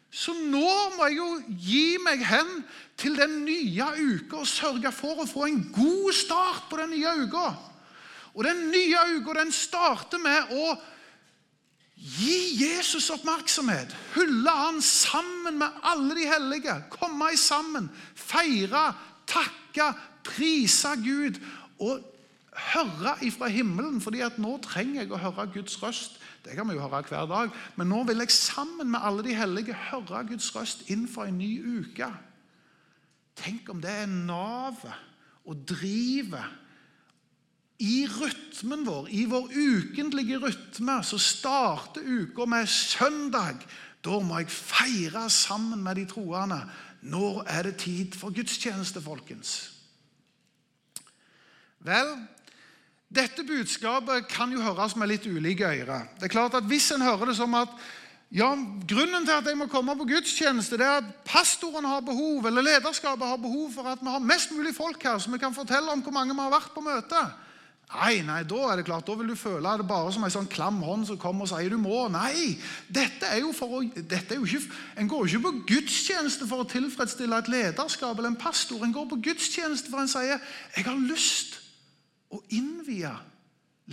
Så 0.10 0.34
nå 0.34 0.72
må 0.96 1.06
jeg 1.06 1.18
jo 1.20 1.30
gi 1.62 1.98
meg 2.02 2.24
hen 2.26 2.52
til 2.98 3.16
den 3.18 3.44
nye 3.46 3.88
uka 4.00 4.42
og 4.44 4.48
sørge 4.48 4.92
for 4.96 5.24
å 5.24 5.28
få 5.30 5.48
en 5.50 5.64
god 5.76 6.14
start 6.16 6.68
på 6.70 6.80
den 6.80 6.94
nye 6.96 7.16
uka. 7.26 7.48
Og 8.36 8.44
Den 8.44 8.68
nye 8.72 9.00
uka 9.16 9.38
den 9.38 9.52
starter 9.52 10.20
med 10.20 10.52
å 10.52 10.76
gi 11.96 12.40
Jesus 12.60 13.08
oppmerksomhet. 13.14 13.94
Hylle 14.16 14.52
han 14.52 14.82
sammen 14.84 15.60
med 15.62 15.80
alle 15.84 16.18
de 16.18 16.28
hellige. 16.28 16.76
Komme 16.92 17.32
sammen, 17.40 17.88
feire, 18.16 18.90
takke, 19.28 19.94
prise 20.24 20.92
Gud 21.04 21.40
og 21.80 22.04
høre 22.74 23.16
ifra 23.22 23.48
himmelen. 23.48 24.02
fordi 24.02 24.22
at 24.22 24.38
nå 24.40 24.58
trenger 24.64 25.02
jeg 25.02 25.12
å 25.12 25.20
høre 25.20 25.48
Guds 25.54 25.82
røst. 25.84 26.20
Det 26.44 26.56
kan 26.56 26.68
vi 26.68 26.76
jo 26.76 26.84
høre 26.84 27.04
hver 27.08 27.26
dag. 27.26 27.52
Men 27.76 27.88
nå 27.88 28.04
vil 28.04 28.20
jeg 28.20 28.32
sammen 28.32 28.92
med 28.92 29.00
alle 29.04 29.24
de 29.24 29.36
hellige 29.36 29.76
høre 29.92 30.28
Guds 30.28 30.56
røst 30.56 30.90
innenfor 30.90 31.26
en 31.26 31.38
ny 31.38 31.60
uke. 31.80 32.12
Tenk 33.36 33.70
om 33.70 33.82
det 33.84 33.92
er 33.92 34.12
navet 34.12 34.94
og 35.46 35.66
drivet 35.68 36.62
i 37.84 38.06
rytmen 38.08 38.86
vår, 38.88 39.10
i 39.12 39.26
vår 39.28 39.50
ukentlige 39.52 40.40
rytme, 40.40 41.02
så 41.04 41.20
starter 41.20 42.06
uka 42.08 42.48
med 42.48 42.70
søndag. 42.72 43.60
Da 44.06 44.20
må 44.24 44.40
jeg 44.40 44.54
feire 44.54 45.26
sammen 45.30 45.84
med 45.84 46.00
de 46.00 46.06
troende. 46.08 46.62
Nå 47.06 47.44
er 47.48 47.68
det 47.68 47.82
tid 47.84 48.16
for 48.16 48.34
gudstjeneste, 48.34 49.02
folkens. 49.04 49.58
Vel, 51.86 52.16
dette 53.12 53.44
budskapet 53.46 54.30
kan 54.32 54.54
jo 54.54 54.64
høres 54.64 54.96
med 54.98 55.12
litt 55.12 55.28
ulike 55.28 55.68
ører. 55.68 56.08
Det 56.18 56.30
er 56.30 56.34
klart 56.34 56.56
at 56.58 56.66
Hvis 56.66 56.92
en 56.96 57.06
hører 57.06 57.30
det 57.30 57.38
som 57.38 57.54
at 57.60 57.70
ja, 58.36 58.50
grunnen 58.88 59.24
til 59.24 59.32
at 59.32 59.48
jeg 59.48 59.56
må 59.56 59.70
komme 59.72 59.94
på 59.96 60.08
gudstjeneste, 60.10 60.76
det 60.80 60.84
er 60.84 60.98
at 61.00 61.12
pastoren 61.24 61.88
har 61.88 62.04
behov, 62.04 62.44
eller 62.50 62.66
lederskapet 62.66 63.24
har 63.28 63.40
behov 63.40 63.70
for 63.72 63.88
at 63.88 64.02
vi 64.04 64.12
har 64.12 64.24
mest 64.24 64.52
mulig 64.52 64.76
folk 64.76 65.04
her, 65.08 65.22
så 65.24 65.32
vi 65.32 65.40
kan 65.40 65.56
fortelle 65.56 65.94
om 65.94 66.04
hvor 66.04 66.16
mange 66.16 66.36
vi 66.36 66.44
har 66.44 66.52
vært 66.52 66.74
på 66.76 66.84
møte. 66.84 67.22
Nei, 67.94 68.18
nei, 68.26 68.42
da 68.50 68.60
er 68.68 68.80
det 68.80 68.88
klart, 68.88 69.06
da 69.08 69.16
vil 69.16 69.30
du 69.30 69.38
føle 69.38 69.72
det 69.80 69.86
bare 69.88 70.12
som 70.12 70.26
en 70.26 70.34
sånn 70.34 70.50
klam 70.52 70.82
hånd 70.84 71.06
som 71.08 71.20
kommer 71.22 71.46
og 71.46 71.52
sier 71.54 71.70
du 71.72 71.78
må. 71.80 72.08
Nei, 72.12 72.58
dette 72.92 73.30
er 73.30 73.44
jo 73.44 73.54
for 73.56 73.78
å, 73.78 73.82
dette 73.96 74.36
er 74.36 74.42
jo 74.42 74.50
ikke, 74.50 74.74
En 75.00 75.08
går 75.12 75.30
ikke 75.30 75.44
på 75.46 75.54
gudstjeneste 75.72 76.50
for 76.50 76.66
å 76.66 76.70
tilfredsstille 76.70 77.40
et 77.40 77.52
lederskap 77.54 78.18
eller 78.18 78.34
en 78.34 78.42
pastor. 78.42 78.82
En 78.84 78.96
går 78.96 79.06
på 79.14 79.22
gudstjeneste 79.30 79.94
for 79.94 80.02
en 80.02 80.12
sier 80.12 80.42
jeg 80.42 80.88
har 80.88 81.08
lyst 81.08 81.60
å 82.34 82.42
innvie 82.50 83.14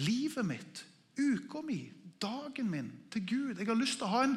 livet 0.01 0.49
mitt, 0.49 0.87
uka 1.21 1.61
mi, 1.63 1.85
dagen 2.23 2.71
min 2.71 2.93
til 3.13 3.27
Gud. 3.27 3.59
Jeg 3.59 3.67
har 3.67 3.79
lyst 3.79 3.99
til 4.01 4.09
å 4.09 4.15
ha 4.15 4.25
en 4.27 4.37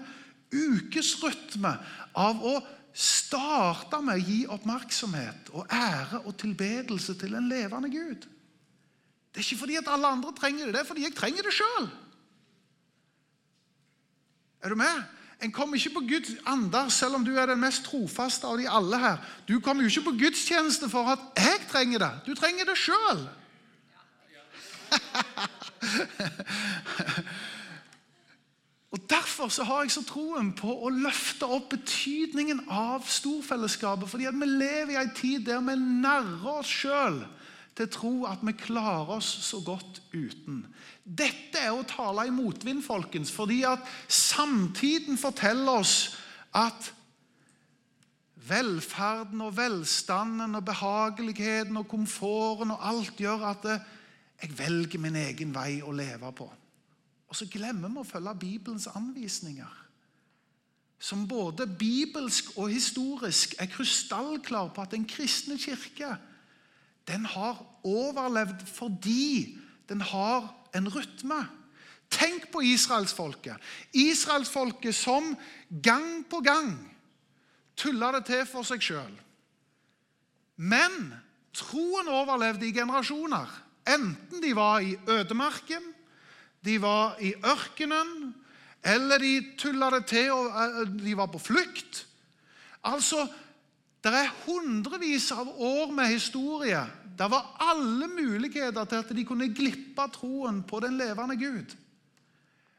ukesrytme 0.55 1.73
av 2.15 2.45
å 2.45 2.55
starte 2.95 3.99
med 4.05 4.15
å 4.15 4.23
gi 4.23 4.39
oppmerksomhet 4.55 5.51
og 5.53 5.67
ære 5.73 6.21
og 6.23 6.37
tilbedelse 6.39 7.17
til 7.19 7.35
en 7.35 7.49
levende 7.51 7.89
Gud. 7.91 8.21
Det 9.35 9.41
er 9.41 9.45
ikke 9.45 9.63
fordi 9.65 9.75
at 9.75 9.91
alle 9.91 10.13
andre 10.15 10.31
trenger 10.37 10.65
det, 10.65 10.73
det 10.73 10.81
er 10.81 10.87
fordi 10.87 11.03
jeg 11.03 11.17
trenger 11.17 11.43
det 11.43 11.53
sjøl. 11.57 11.89
Er 14.63 14.71
du 14.71 14.75
med? 14.79 15.03
En 15.43 15.51
kommer 15.51 15.75
ikke 15.75 15.97
på 15.97 16.05
Guds 16.07 16.31
ander 16.47 16.87
selv 16.89 17.19
om 17.19 17.25
du 17.25 17.33
er 17.35 17.51
den 17.51 17.59
mest 17.59 17.83
trofaste 17.83 18.47
av 18.47 18.55
de 18.57 18.69
alle 18.71 18.97
her. 18.97 19.17
Du 19.47 19.59
kommer 19.59 19.83
jo 19.83 19.91
ikke 19.91 20.07
på 20.07 20.17
gudstjeneste 20.23 20.89
for 20.89 21.11
at 21.11 21.19
'jeg 21.35 21.67
trenger 21.69 21.99
det'. 21.99 22.25
Du 22.25 22.35
trenger 22.35 22.65
det 22.65 22.77
sjøl. 22.77 23.27
Og 28.95 29.09
Derfor 29.09 29.49
så 29.51 29.63
har 29.67 29.81
jeg 29.83 29.91
så 29.91 30.05
troen 30.07 30.53
på 30.55 30.71
å 30.71 30.89
løfte 30.93 31.47
opp 31.51 31.73
betydningen 31.73 32.61
av 32.71 33.03
storfellesskapet. 33.11 34.09
fordi 34.09 34.25
at 34.25 34.37
vi 34.39 34.47
lever 34.47 34.93
i 34.93 35.01
en 35.01 35.11
tid 35.15 35.45
der 35.45 35.59
vi 35.59 35.75
nærmer 35.75 36.61
oss 36.61 36.71
sjøl 36.71 37.19
til 37.75 37.85
å 37.85 37.91
tro 37.91 38.13
at 38.25 38.39
vi 38.39 38.53
klarer 38.55 39.17
oss 39.17 39.27
så 39.49 39.59
godt 39.59 39.99
uten. 40.13 40.63
Dette 41.03 41.59
er 41.59 41.75
å 41.75 41.83
tale 41.83 42.27
i 42.27 42.31
motvind, 42.31 42.83
folkens, 42.83 43.31
fordi 43.35 43.63
at 43.67 43.83
samtiden 44.07 45.19
forteller 45.19 45.83
oss 45.83 46.15
at 46.55 46.93
velferden 48.47 49.41
og 49.41 49.57
velstanden 49.57 50.55
og 50.55 50.65
behageligheten 50.65 51.77
og 51.77 51.89
komforten 51.91 52.71
og 52.71 52.79
alt 52.79 53.19
gjør 53.19 53.49
at 53.51 53.73
jeg 54.39 54.55
velger 54.55 55.01
min 55.03 55.19
egen 55.19 55.51
vei 55.51 55.81
å 55.83 55.91
leve 55.91 56.31
på. 56.31 56.47
Og 57.35 57.41
så 57.41 57.49
glemmer 57.51 57.91
vi 57.91 57.99
å 57.99 58.07
følge 58.07 58.31
Bibelens 58.39 58.85
anvisninger. 58.95 59.71
Som 61.03 61.25
både 61.27 61.65
bibelsk 61.67 62.53
og 62.55 62.69
historisk 62.71 63.57
er 63.59 63.67
krystallklar 63.67 64.69
på 64.71 64.85
at 64.85 64.93
den 64.95 65.03
kristne 65.03 65.57
kirke 65.59 66.13
den 67.09 67.27
har 67.27 67.59
overlevd 67.83 68.63
fordi 68.71 69.57
den 69.91 69.99
har 69.99 70.47
en 70.79 70.87
rytme. 70.87 71.41
Tenk 72.07 72.47
på 72.53 72.63
israelsfolket. 72.71 73.59
Israelsfolket 73.91 74.95
som 74.95 75.33
gang 75.83 76.23
på 76.31 76.39
gang 76.39 76.71
tulla 77.75 78.13
det 78.15 78.23
til 78.31 78.45
for 78.47 78.63
seg 78.63 78.79
sjøl. 78.79 79.11
Men 80.55 81.11
troen 81.51 82.07
overlevde 82.15 82.71
i 82.71 82.73
generasjoner. 82.79 83.51
Enten 83.91 84.39
de 84.39 84.55
var 84.55 84.79
i 84.79 84.95
ødemarken, 85.03 85.91
de 86.65 86.79
var 86.81 87.19
i 87.21 87.33
ørkenen, 87.45 88.33
eller 88.85 89.21
de 89.21 89.33
tulla 89.57 89.89
det 89.95 90.05
til 90.09 90.31
og 90.33 90.51
eh, 90.61 90.83
de 90.99 91.15
var 91.17 91.29
på 91.33 91.41
flukt. 91.41 92.03
Altså, 92.85 93.25
det 94.05 94.13
er 94.13 94.33
hundrevis 94.45 95.31
av 95.33 95.49
år 95.49 95.93
med 95.93 96.13
historie. 96.13 96.83
Det 97.17 97.29
var 97.31 97.55
alle 97.63 98.07
muligheter 98.11 98.85
til 98.85 99.01
at 99.01 99.15
de 99.17 99.25
kunne 99.25 99.49
glippe 99.53 100.05
troen 100.13 100.61
på 100.67 100.81
den 100.83 100.97
levende 100.99 101.37
Gud. 101.39 101.73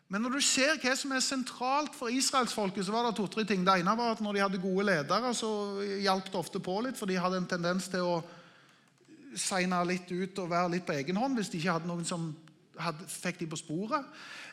Men 0.08 0.22
når 0.22 0.36
du 0.36 0.44
ser 0.44 0.78
hva 0.78 0.92
som 0.94 1.10
er 1.16 1.24
sentralt 1.24 1.96
for 1.98 2.14
israelsfolket, 2.14 2.86
så 2.86 2.94
var 2.94 3.08
det 3.08 3.16
to-tre 3.18 3.42
ting. 3.42 3.64
Det 3.66 3.80
ene 3.80 3.96
var 3.98 4.14
at 4.14 4.22
når 4.22 4.36
de 4.36 4.42
hadde 4.44 4.62
gode 4.62 4.86
ledere, 4.86 5.32
så 5.34 5.50
hjalp 5.82 6.30
det 6.30 6.38
ofte 6.38 6.62
på 6.62 6.78
litt, 6.86 6.98
for 6.98 7.10
de 7.10 7.18
hadde 7.18 7.40
en 7.42 7.48
tendens 7.50 7.88
til 7.90 8.06
å 8.06 8.20
seine 9.36 9.80
litt 9.88 10.10
ut 10.12 10.38
og 10.38 10.52
være 10.52 10.76
litt 10.76 10.86
på 10.86 10.94
egen 10.94 11.18
hånd 11.20 11.36
hvis 11.36 11.50
de 11.52 11.58
ikke 11.58 11.74
hadde 11.74 11.90
noen 11.90 12.06
som 12.08 12.30
hadde, 12.80 13.06
fikk 13.10 13.40
de 13.42 13.50
på 13.50 13.58
sporet. 13.60 14.04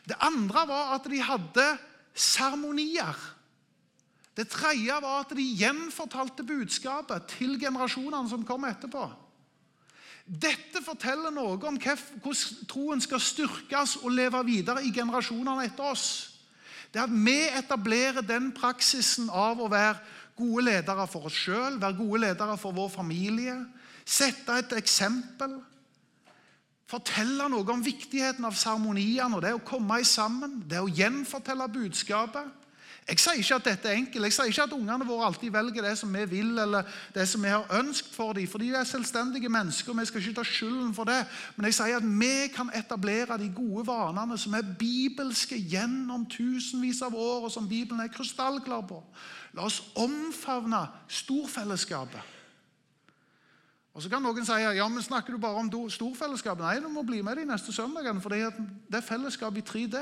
Det 0.08 0.16
andre 0.24 0.66
var 0.68 0.94
at 0.96 1.08
de 1.10 1.20
hadde 1.22 1.66
seremonier. 2.14 3.18
Det 4.34 4.48
tredje 4.50 4.96
var 5.02 5.22
at 5.22 5.34
de 5.36 5.44
gjenfortalte 5.58 6.46
budskapet 6.46 7.28
til 7.36 7.58
generasjonene 7.60 8.30
som 8.30 8.46
kom 8.46 8.66
etterpå. 8.66 9.06
Dette 10.24 10.80
forteller 10.80 11.34
noe 11.34 11.58
om 11.58 11.76
hvordan 11.76 12.66
troen 12.70 13.02
skal 13.04 13.20
styrkes 13.20 13.98
og 14.02 14.14
leve 14.16 14.40
videre 14.48 14.82
i 14.82 14.92
generasjonene 14.94 15.66
etter 15.68 15.90
oss. 15.92 16.06
Det 16.94 17.02
at 17.02 17.12
vi 17.12 17.40
etablerer 17.50 18.24
den 18.24 18.52
praksisen 18.54 19.28
av 19.28 19.60
å 19.60 19.68
være 19.68 20.00
gode 20.38 20.64
ledere 20.70 21.06
for 21.10 21.28
oss 21.28 21.36
sjøl, 21.44 21.78
være 21.82 21.98
gode 21.98 22.22
ledere 22.24 22.56
for 22.58 22.74
vår 22.74 22.90
familie, 22.94 23.58
sette 24.04 24.58
et 24.60 24.74
eksempel 24.78 25.58
fortelle 26.90 27.48
noe 27.48 27.72
om 27.72 27.84
viktigheten 27.84 28.44
av 28.44 28.56
seremoniene 28.58 29.36
og 29.36 29.42
det 29.44 29.54
å 29.56 29.64
komme 29.64 30.02
sammen, 30.04 30.60
det 30.68 30.82
å 30.82 30.90
gjenfortelle 30.90 31.68
budskapet. 31.72 32.60
Jeg 33.04 33.20
sier 33.20 33.36
ikke 33.36 33.56
at 33.58 33.66
dette 33.66 33.88
er 33.90 33.98
enkelt. 33.98 34.24
Jeg 34.24 34.32
sier 34.32 34.48
ikke 34.48 34.64
at 34.64 34.72
ungene 34.72 35.04
våre 35.04 35.26
alltid 35.26 35.52
velger 35.52 35.84
det 35.84 35.92
som 36.00 36.14
vi 36.14 36.22
vil, 36.24 36.54
eller 36.58 36.88
det 37.12 37.26
som 37.28 37.42
vi 37.44 37.50
har 37.52 37.66
ønsket 37.76 38.14
for 38.16 38.32
dem, 38.32 38.48
for 38.48 38.62
de 38.62 38.70
er 38.72 38.86
selvstendige 38.88 39.50
mennesker, 39.52 39.92
og 39.92 39.98
vi 40.00 40.06
skal 40.08 40.22
ikke 40.22 40.38
ta 40.38 40.44
skylden 40.48 40.94
for 40.96 41.10
det. 41.10 41.18
Men 41.56 41.68
jeg 41.68 41.76
sier 41.76 42.00
at 42.00 42.06
vi 42.08 42.48
kan 42.54 42.72
etablere 42.72 43.36
de 43.42 43.50
gode 43.52 43.84
vanene 43.90 44.38
som 44.40 44.56
er 44.56 44.72
bibelske 44.80 45.58
gjennom 45.58 46.24
tusenvis 46.32 47.02
av 47.04 47.12
år, 47.12 47.44
og 47.44 47.52
som 47.52 47.68
Bibelen 47.68 48.00
er 48.00 48.12
krystallklar 48.12 48.86
på. 48.88 49.02
La 49.52 49.68
oss 49.68 49.82
omfavne 50.00 50.86
storfellesskapet. 51.08 52.33
Og 53.94 54.02
Så 54.02 54.10
kan 54.10 54.22
noen 54.22 54.46
si 54.46 54.54
ja, 54.58 54.88
men 54.90 55.02
snakker 55.02 55.34
du 55.34 55.38
bare 55.38 55.60
om 55.62 55.70
storfellesskap. 55.70 56.58
Nei, 56.58 56.80
du 56.82 56.88
må 56.90 57.04
bli 57.06 57.20
med 57.22 57.38
de 57.38 57.46
neste 57.46 57.72
søndagene, 57.72 58.20
for 58.20 58.34
det 58.34 58.98
er 58.98 59.06
fellesskap 59.06 59.54
i 59.56 59.62
3D. 59.62 60.00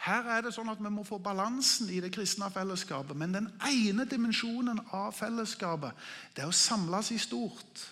Her 0.00 0.30
er 0.32 0.42
det 0.46 0.54
sånn 0.56 0.70
at 0.72 0.80
Vi 0.80 0.90
må 0.90 1.04
få 1.04 1.20
balansen 1.22 1.90
i 1.92 2.00
det 2.00 2.12
kristne 2.14 2.48
fellesskapet. 2.50 3.16
Men 3.16 3.36
den 3.36 3.48
ene 3.68 4.08
dimensjonen 4.08 4.80
av 4.96 5.12
fellesskapet 5.14 5.96
det 6.34 6.44
er 6.44 6.50
å 6.50 6.56
samles 6.56 7.12
i 7.12 7.18
stort. 7.20 7.84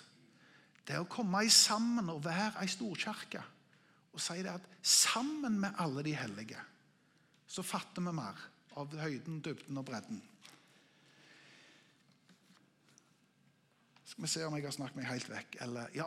Det 0.89 0.97
er 0.97 1.05
å 1.05 1.11
komme 1.11 1.45
sammen 1.53 2.09
og 2.09 2.25
være 2.25 2.65
ei 2.65 2.71
storkirke. 2.73 3.43
Og 4.17 4.23
si 4.25 4.41
det 4.43 4.57
at 4.57 4.65
sammen 4.83 5.61
med 5.61 5.77
alle 5.79 6.03
de 6.03 6.17
hellige 6.17 6.59
så 7.49 7.63
fatter 7.65 8.03
vi 8.05 8.13
mer 8.13 8.41
av 8.77 8.93
høyden, 8.99 9.39
dybden 9.45 9.79
og 9.81 9.87
bredden. 9.89 10.19
Skal 14.09 14.25
vi 14.25 14.31
se 14.33 14.47
om 14.47 14.55
jeg 14.57 14.65
har 14.65 14.73
snakket 14.73 14.97
meg 14.97 15.11
helt 15.11 15.29
vekk. 15.29 15.59
Eller, 15.67 15.89
ja. 15.93 16.07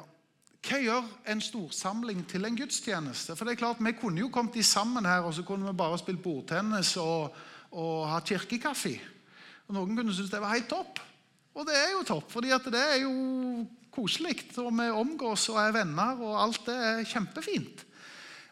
Hva 0.65 0.77
gjør 0.81 1.09
en 1.29 1.41
storsamling 1.41 2.23
til 2.29 2.47
en 2.47 2.57
gudstjeneste? 2.57 3.35
For 3.37 3.45
det 3.45 3.53
er 3.53 3.61
klart, 3.61 3.81
Vi 3.81 3.93
kunne 3.93 4.23
jo 4.23 4.31
kommet 4.33 4.57
sammen 4.65 5.05
her 5.05 5.21
og 5.21 5.33
så 5.37 5.43
kunne 5.45 5.67
vi 5.69 5.77
bare 5.77 5.99
spilt 6.01 6.21
bordtennis 6.21 6.95
og, 6.97 7.35
og 7.71 8.09
hatt 8.09 8.25
kirkekaffe. 8.33 8.95
Og 9.67 9.77
Noen 9.77 9.95
kunne 9.95 10.13
synes 10.13 10.33
det 10.33 10.41
var 10.41 10.55
helt 10.55 10.69
topp. 10.69 10.99
Og 11.53 11.67
det 11.67 11.77
er 11.77 11.93
jo 11.93 12.03
topp, 12.07 12.31
fordi 12.31 12.49
det 12.49 12.81
er 12.81 12.99
jo 13.03 13.67
koselig. 13.93 14.37
Og 14.57 14.73
vi 14.73 14.89
omgås 14.89 15.49
og 15.53 15.61
er 15.61 15.73
venner, 15.75 16.17
og 16.17 16.41
alt 16.41 16.65
det 16.65 16.75
er 16.75 17.05
kjempefint. 17.05 17.85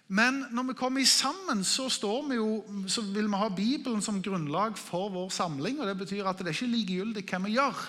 Men 0.09 0.43
når 0.51 0.71
vi 0.71 0.73
kommer 0.77 1.05
sammen, 1.05 1.63
så, 1.63 1.89
vi 2.29 2.35
jo, 2.35 2.63
så 2.87 3.01
vil 3.01 3.29
vi 3.29 3.41
ha 3.41 3.49
Bibelen 3.49 4.01
som 4.01 4.21
grunnlag 4.21 4.77
for 4.77 5.09
vår 5.09 5.29
samling. 5.29 5.79
og 5.79 5.87
Det 5.87 5.97
betyr 5.97 6.27
at 6.27 6.37
det 6.37 6.47
er 6.47 6.57
ikke 6.57 6.75
likegyldig 6.75 7.25
hva 7.25 7.41
vi 7.45 7.57
gjør. 7.57 7.87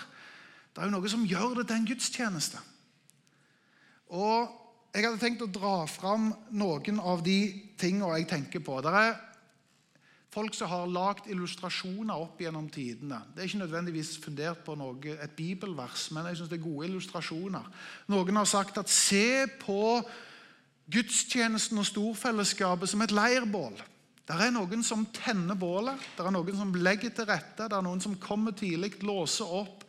Det 0.71 0.81
er 0.81 0.87
jo 0.87 0.95
noe 0.95 1.11
som 1.11 1.27
gjør 1.27 1.59
det 1.59 1.67
til 1.67 1.79
en 1.79 1.89
gudstjeneste. 1.91 2.61
Og 4.15 4.57
Jeg 4.91 5.05
hadde 5.05 5.21
tenkt 5.21 5.43
å 5.45 5.47
dra 5.47 5.85
fram 5.87 6.33
noen 6.51 6.97
av 6.99 7.21
de 7.23 7.37
tingene 7.79 8.17
jeg 8.19 8.25
tenker 8.27 8.59
på. 8.59 8.73
Det 8.83 8.91
er 8.91 9.13
folk 10.31 10.55
som 10.55 10.67
har 10.67 10.91
lagd 10.91 11.29
illustrasjoner 11.31 12.19
opp 12.19 12.41
gjennom 12.43 12.67
tidene. 12.71 13.21
Det 13.31 13.39
er 13.39 13.47
ikke 13.47 13.61
nødvendigvis 13.61 14.17
fundert 14.19 14.65
på 14.65 14.75
noe, 14.79 15.15
et 15.15 15.37
bibelvers, 15.37 16.09
men 16.11 16.27
jeg 16.27 16.41
synes 16.41 16.51
det 16.51 16.59
er 16.59 16.65
gode 16.65 16.89
illustrasjoner. 16.89 17.71
Noen 18.11 18.41
har 18.41 18.51
sagt 18.51 18.81
at 18.83 18.91
se 18.91 19.47
på 19.63 19.79
gudstjenesten 20.91 21.79
og 21.79 21.87
storfellesskapet 21.87 22.91
som 22.91 23.03
et 23.03 23.15
leirbål. 23.15 23.79
Det 24.27 24.35
er 24.35 24.51
noen 24.55 24.83
som 24.85 25.03
tenner 25.15 25.55
bålet, 25.59 25.99
det 26.15 26.23
er 26.23 26.35
noen 26.35 26.55
som 26.55 26.75
legger 26.79 27.15
til 27.15 27.27
rette, 27.27 27.67
det 27.67 27.75
er 27.75 27.83
noen 27.83 28.03
som 28.03 28.19
kommer 28.19 28.55
tidlig, 28.55 28.93
låser 29.03 29.47
opp, 29.47 29.80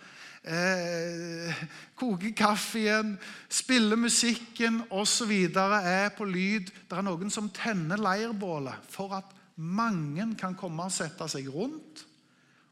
eh, 0.45 1.65
koke 1.95 2.33
kaffen, 2.37 3.17
spille 3.49 3.97
musikken 3.97 4.83
osv. 4.91 5.33
er 5.55 6.09
på 6.17 6.25
lyd. 6.25 6.73
Det 6.91 6.99
er 6.99 7.07
noen 7.07 7.31
som 7.31 7.51
tenner 7.51 8.01
leirbålet 8.01 8.91
for 8.91 9.15
at 9.17 9.37
mange 9.57 10.35
kan 10.39 10.57
komme 10.59 10.89
og 10.89 10.95
sette 10.95 11.29
seg 11.29 11.49
rundt 11.53 12.07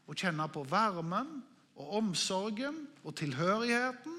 og 0.07 0.17
kjenne 0.17 0.47
på 0.51 0.65
varmen 0.67 1.39
og 1.79 1.93
omsorgen 2.01 2.87
og 3.03 3.15
tilhørigheten. 3.15 4.17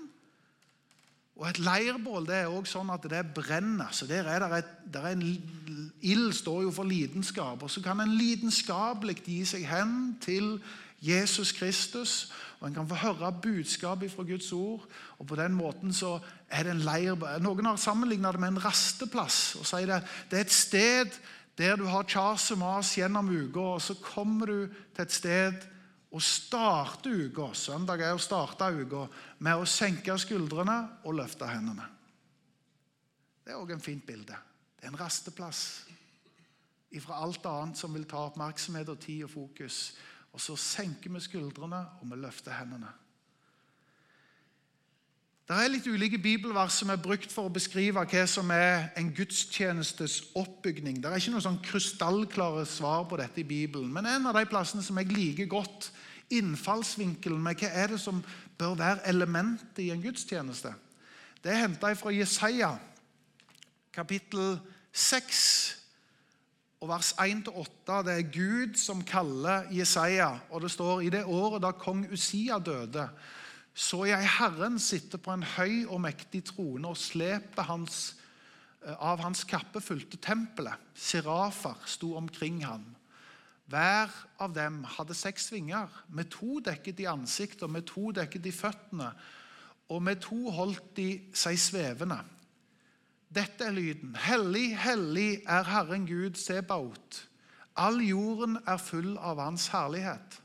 Og 1.37 1.49
Et 1.49 1.59
leirbål 1.59 2.27
det 2.29 2.37
er 2.37 2.53
også 2.53 2.79
sånn 2.79 2.93
at 2.93 3.05
det 3.09 3.23
brenner. 3.35 3.91
så 3.91 4.07
der 4.07 4.29
er 4.29 4.39
det, 4.39 4.59
et, 4.59 4.73
der 4.93 5.07
er 5.09 5.13
en 5.17 5.93
Ild 6.03 6.33
står 6.33 6.63
jo 6.63 6.71
for 6.71 6.85
lidenskap. 6.85 7.63
og 7.63 7.71
Så 7.71 7.83
kan 7.83 8.01
en 8.01 8.15
lidenskapelig 8.15 9.17
gi 9.25 9.45
seg 9.45 9.67
hen 9.67 10.17
til 10.21 10.61
Jesus 11.03 11.53
Kristus 11.53 12.33
og 12.63 12.69
En 12.69 12.75
kan 12.75 12.87
få 12.87 12.95
høre 12.95 13.33
budskapet 13.43 14.13
fra 14.13 14.23
Guds 14.23 14.53
ord. 14.53 14.87
og 15.19 15.27
På 15.27 15.37
den 15.37 15.55
måten 15.59 15.93
så 15.93 16.21
er 16.49 16.63
det 16.63 16.71
en 16.77 16.85
leir. 16.87 17.17
Noen 17.43 17.67
har 17.67 17.77
sammenlignet 17.77 18.37
det 18.37 18.41
med 18.41 18.55
en 18.55 18.65
rasteplass. 18.65 19.57
og 19.59 19.67
sier 19.67 19.91
det, 19.91 20.03
det 20.31 20.39
er 20.39 20.45
et 20.47 20.55
sted 20.55 21.19
der 21.59 21.77
du 21.77 21.85
har 21.91 22.07
kjas 22.07 22.53
og 22.55 22.59
mas 22.59 22.95
gjennom 22.95 23.29
uka, 23.29 23.61
og 23.61 23.83
så 23.83 23.95
kommer 23.99 24.47
du 24.47 24.69
til 24.95 25.03
et 25.03 25.13
sted 25.13 25.67
å 26.13 26.21
starte 26.21 27.11
uka 27.11 27.51
søndag 27.57 28.01
er 28.01 28.15
å 28.15 28.23
starte 28.23 28.71
uka, 28.71 29.09
med 29.39 29.59
å 29.59 29.67
senke 29.67 30.15
skuldrene 30.19 30.79
og 31.05 31.19
løfte 31.19 31.49
hendene. 31.51 31.89
Det 33.43 33.53
er 33.53 33.59
òg 33.59 33.75
en 33.75 33.83
fint 33.83 34.07
bilde. 34.07 34.39
Det 34.79 34.87
er 34.87 34.93
en 34.93 35.03
rasteplass 35.03 35.83
ifra 36.95 37.19
alt 37.25 37.47
annet 37.49 37.81
som 37.81 37.93
vil 37.93 38.07
ta 38.07 38.29
oppmerksomhet 38.29 38.89
og 38.93 39.01
tid 39.03 39.25
og 39.27 39.35
fokus. 39.35 39.97
Og 40.33 40.41
så 40.41 40.57
senker 40.57 41.13
vi 41.13 41.21
skuldrene, 41.21 41.85
og 42.01 42.11
vi 42.11 42.19
løfter 42.21 42.57
hendene. 42.57 42.91
Det 45.43 45.59
er 45.59 45.73
litt 45.73 45.87
ulike 45.91 46.21
bibelvers 46.23 46.79
som 46.81 46.93
er 46.95 47.01
brukt 47.03 47.33
for 47.35 47.49
å 47.49 47.53
beskrive 47.53 48.01
hva 48.09 48.23
som 48.31 48.49
er 48.55 48.87
en 48.97 49.11
gudstjenestes 49.13 50.21
oppbygning. 50.39 51.01
Det 51.03 51.11
er 51.11 51.19
ikke 51.19 51.35
noe 51.35 51.45
sånn 51.45 51.59
krystallklare 51.67 52.63
svar 52.71 53.05
på 53.11 53.19
dette 53.21 53.43
i 53.43 53.49
Bibelen. 53.49 53.91
Men 53.93 54.09
en 54.09 54.31
av 54.31 54.39
de 54.39 54.47
plassene 54.49 54.85
som 54.87 55.01
jeg 55.03 55.11
liker 55.13 55.51
godt, 55.51 55.91
innfallsvinkelen 56.33 57.43
med 57.43 57.61
hva 57.61 57.69
er 57.83 57.93
det 57.93 58.01
som 58.01 58.23
bør 58.57 58.79
være 58.79 59.05
elementet 59.11 59.83
i 59.85 59.91
en 59.93 60.01
gudstjeneste, 60.01 60.73
det 61.43 61.51
er 61.51 61.65
henta 61.67 61.91
fra 61.99 62.15
Jesaja, 62.15 62.71
kapittel 63.93 64.55
6, 64.95 65.82
og 66.83 66.91
vers 66.91 67.13
1-8. 67.23 68.01
Det 68.03 68.17
er 68.19 68.33
Gud 68.35 68.75
som 68.81 69.05
kaller 69.07 69.71
Jesaja, 69.71 70.35
og 70.51 70.65
det 70.65 70.73
står 70.75 71.07
i 71.07 71.13
det 71.15 71.23
året 71.25 71.63
da 71.63 71.71
kong 71.79 72.09
Usia 72.11 72.59
døde 72.59 73.07
så 73.73 74.05
jeg 74.05 74.29
Herren 74.29 74.77
sitte 74.81 75.17
på 75.21 75.33
en 75.33 75.45
høy 75.57 75.87
og 75.89 76.03
mektig 76.05 76.43
trone, 76.51 76.89
og 76.89 76.99
slepet 77.01 77.65
hans, 77.65 78.17
eh, 78.85 78.97
av 78.99 79.23
hans 79.25 79.45
kappe 79.49 79.81
fulgte 79.81 80.21
tempelet. 80.21 80.77
Sirafer 80.95 81.79
sto 81.87 82.15
omkring 82.17 82.65
ham. 82.65 82.85
Hver 83.67 84.11
av 84.39 84.53
dem 84.53 84.85
hadde 84.85 85.15
seks 85.15 85.53
vinger. 85.53 85.89
Med 86.09 86.31
to 86.31 86.61
dekket 86.61 87.01
i 87.01 87.09
ansiktet, 87.09 87.63
og 87.63 87.71
med 87.71 87.87
to 87.87 88.13
dekket 88.13 88.47
i 88.47 88.53
føttene. 88.53 89.13
Og 89.89 90.03
med 90.03 90.21
to 90.21 90.51
holdt 90.51 90.97
de 90.97 91.31
seg 91.33 91.57
svevende. 91.57 92.21
Dette 93.33 93.65
er 93.65 93.73
lyden. 93.73 94.17
Hellig, 94.27 94.75
hellig 94.77 95.43
er 95.49 95.65
Herren 95.65 96.05
Gud 96.09 96.37
Sebaot. 96.37 97.23
All 97.81 98.03
jorden 98.05 98.59
er 98.69 98.81
full 98.83 99.15
av 99.17 99.41
Hans 99.41 99.71
herlighet. 99.73 100.37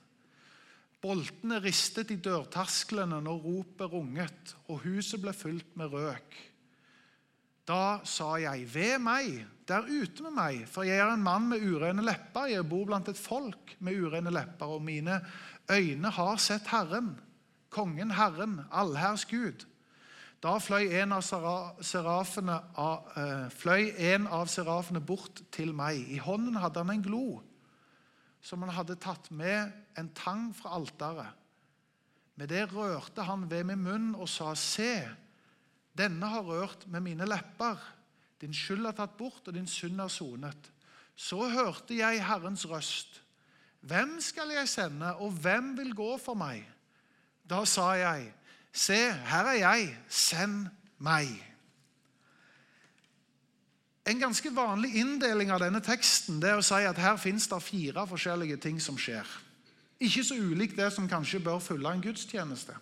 Boltene 1.04 1.60
ristet 1.62 2.14
i 2.16 2.18
dørtersklene 2.24 3.20
når 3.24 3.44
ropet 3.44 3.92
runget, 3.92 4.56
og 4.72 4.86
huset 4.88 5.22
ble 5.22 5.36
fylt 5.36 5.76
med 5.80 5.92
røk. 5.94 6.38
Da 7.68 8.00
sa 8.08 8.38
jeg, 8.40 8.64
ved 8.72 8.96
meg, 9.04 9.42
der 9.68 9.84
ute 9.84 10.24
med 10.24 10.38
meg, 10.38 10.64
for 10.72 10.88
jeg 10.88 11.02
er 11.04 11.12
en 11.12 11.26
mann 11.26 11.50
med 11.52 11.64
urene 11.68 12.06
lepper, 12.06 12.48
jeg 12.54 12.66
bor 12.72 12.88
blant 12.88 13.12
et 13.12 13.20
folk 13.20 13.76
med 13.84 14.00
urene 14.00 14.32
lepper, 14.32 14.78
og 14.78 14.86
mine 14.88 15.20
øyne 15.68 16.12
har 16.16 16.40
sett 16.40 16.72
Herren, 16.72 17.18
kongen 17.70 18.16
Herren, 18.16 18.62
allherrs 18.72 19.28
Gud. 19.28 19.68
Da 20.44 20.54
fløy 20.62 20.92
en 21.00 21.16
av 21.18 21.24
serafene, 21.26 22.60
uh, 22.78 23.48
fløy 23.58 23.90
en 24.14 24.28
av 24.30 24.50
serafene 24.52 25.02
bort 25.02 25.42
til 25.54 25.74
meg. 25.74 26.04
I 26.14 26.20
hånden 26.22 26.60
hadde 26.62 26.84
han 26.84 26.94
en 26.94 27.06
glo 27.06 27.28
som 28.48 28.62
han 28.64 28.76
hadde 28.76 29.00
tatt 29.02 29.32
med 29.34 29.74
en 29.98 30.10
tang 30.16 30.52
fra 30.56 30.76
alteret. 30.78 31.34
Med 32.38 32.52
det 32.54 32.68
rørte 32.70 33.26
han 33.26 33.48
ved 33.50 33.66
min 33.66 33.82
munn 33.82 34.10
og 34.16 34.30
sa, 34.30 34.54
Se, 34.54 35.02
denne 35.98 36.30
har 36.30 36.46
rørt 36.46 36.86
med 36.88 37.02
mine 37.02 37.26
lepper. 37.26 37.82
Din 38.38 38.54
skyld 38.54 38.86
er 38.86 38.96
tatt 38.96 39.18
bort, 39.18 39.48
og 39.50 39.56
din 39.56 39.68
synd 39.68 40.00
er 40.04 40.12
sonet. 40.14 40.70
Så 41.18 41.48
hørte 41.50 41.98
jeg 41.98 42.22
Herrens 42.22 42.68
røst. 42.70 43.24
Hvem 43.82 44.20
skal 44.22 44.54
jeg 44.54 44.70
sende, 44.70 45.16
og 45.16 45.34
hvem 45.42 45.74
vil 45.80 45.96
gå 45.98 46.12
for 46.22 46.38
meg? 46.38 46.62
Da 47.50 47.64
sa 47.66 47.96
jeg, 47.98 48.30
Se, 48.78 48.98
her 49.10 49.50
er 49.50 49.58
jeg, 49.58 49.88
send 50.10 50.68
meg. 51.02 51.32
En 54.08 54.22
ganske 54.22 54.52
vanlig 54.56 54.94
inndeling 55.02 55.50
av 55.52 55.64
denne 55.66 55.82
teksten 55.84 56.38
det 56.40 56.54
er 56.54 56.62
å 56.62 56.66
si 56.66 56.80
at 56.88 57.00
her 57.02 57.18
fins 57.20 57.50
det 57.52 57.60
fire 57.66 58.06
forskjellige 58.08 58.60
ting 58.64 58.78
som 58.84 59.00
skjer. 59.00 59.28
Ikke 59.98 60.24
så 60.24 60.38
ulikt 60.38 60.78
det 60.78 60.92
som 60.94 61.10
kanskje 61.10 61.42
bør 61.44 61.60
følge 61.64 61.92
en 61.92 62.04
gudstjeneste. 62.06 62.78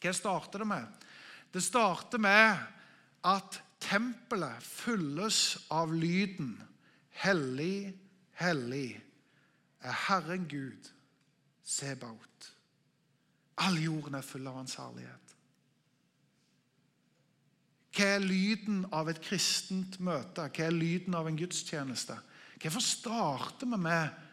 Hva 0.00 0.12
starter 0.14 0.62
det 0.62 0.70
med? 0.70 1.04
Det 1.52 1.64
starter 1.64 2.22
med 2.22 2.62
at 3.26 3.58
tempelet 3.82 4.62
fylles 4.62 5.58
av 5.72 5.92
lyden 5.92 6.54
Hellig, 7.16 7.96
hellig 8.36 8.90
er 9.80 9.94
Herren 10.04 10.44
Gud, 10.50 10.90
Sebaot. 11.64 12.55
All 13.64 13.78
jorden 13.80 14.18
er 14.18 14.26
full 14.26 14.46
av 14.48 14.58
Hans 14.60 14.76
herlighet. 14.76 15.32
Hva 17.96 18.06
er 18.18 18.24
lyden 18.24 18.82
av 18.92 19.08
et 19.08 19.20
kristent 19.24 19.96
møte? 20.04 20.44
Hva 20.44 20.66
er 20.66 20.74
lyden 20.74 21.16
av 21.16 21.28
en 21.30 21.38
gudstjeneste? 21.38 22.18
Hvorfor 22.60 22.84
starter 22.84 23.68
vi 23.70 23.78
med 23.80 24.24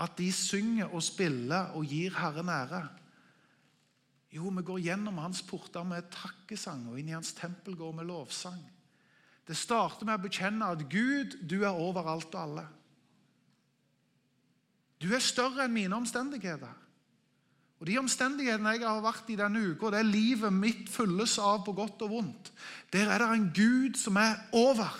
at 0.00 0.14
de 0.18 0.30
synger 0.32 0.88
og 0.88 1.04
spiller 1.04 1.74
og 1.76 1.84
gir 1.92 2.16
Herren 2.16 2.48
ære? 2.48 2.80
Jo, 4.34 4.48
vi 4.50 4.64
går 4.66 4.80
gjennom 4.82 5.20
hans 5.22 5.42
porter 5.46 5.84
med 5.86 6.08
takkesang, 6.10 6.88
og 6.90 6.98
inn 6.98 7.12
i 7.12 7.14
hans 7.14 7.34
tempel 7.36 7.76
går 7.78 7.92
med 8.00 8.08
lovsang. 8.08 8.62
Det 9.44 9.56
starter 9.56 10.08
med 10.08 10.16
å 10.16 10.24
bekjenne 10.24 10.70
at 10.72 10.86
Gud, 10.90 11.36
du 11.44 11.60
er 11.60 11.76
overalt 11.76 12.32
og 12.32 12.40
alle. 12.40 12.64
Du 14.98 15.10
er 15.12 15.22
større 15.22 15.66
enn 15.66 15.76
mine 15.76 16.00
omstendigheter. 16.00 16.72
Og 17.84 17.88
De 17.90 17.98
omstendighetene 18.00 18.70
jeg 18.78 18.86
har 18.88 19.02
vært 19.04 19.26
i 19.28 19.34
denne 19.36 19.60
uka, 19.60 19.90
det 19.92 20.06
livet 20.08 20.54
mitt 20.56 20.86
fylles 20.88 21.34
av 21.36 21.66
på 21.66 21.74
godt 21.76 22.00
og 22.06 22.14
vondt, 22.14 22.46
der 22.94 23.10
er 23.12 23.20
det 23.20 23.26
en 23.28 23.50
Gud 23.52 23.98
som 24.00 24.16
er 24.16 24.38
over. 24.56 24.94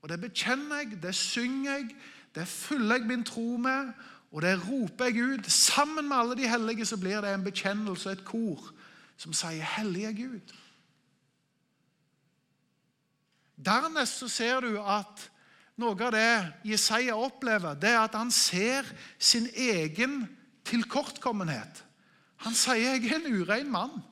Og 0.00 0.08
Det 0.08 0.16
bekjenner 0.22 0.80
jeg, 0.80 0.96
det 1.02 1.12
synger 1.14 1.74
jeg, 1.74 1.90
det 2.32 2.46
fyller 2.48 2.96
jeg 2.96 3.04
min 3.10 3.24
tro 3.28 3.58
med, 3.60 3.90
og 4.32 4.40
det 4.42 4.54
roper 4.62 5.10
jeg 5.10 5.26
ut. 5.34 5.50
Sammen 5.52 6.08
med 6.08 6.16
alle 6.16 6.38
de 6.40 6.48
hellige 6.48 6.86
så 6.88 6.96
blir 6.96 7.20
det 7.20 7.34
en 7.34 7.44
bekjennelse, 7.44 8.10
et 8.10 8.24
kor, 8.24 8.72
som 9.16 9.32
sier 9.36 9.60
'Hellig 9.60 10.04
er 10.04 10.12
Gud'. 10.12 10.54
Dernest 13.66 14.18
så 14.18 14.28
ser 14.28 14.60
du 14.60 14.80
at 14.80 15.30
noe 15.76 16.04
av 16.04 16.12
det 16.12 16.52
Jesaja 16.64 17.16
opplever, 17.16 17.74
det 17.74 17.90
er 17.90 18.00
at 18.00 18.14
han 18.14 18.30
ser 18.30 18.82
sin 19.18 19.48
egen 19.56 20.35
tilkortkommenhet. 20.66 21.84
Han 22.36 22.54
sier 22.54 22.74
'jeg 22.74 23.12
er 23.12 23.16
en 23.16 23.40
urein 23.40 23.70
mann'. 23.70 24.02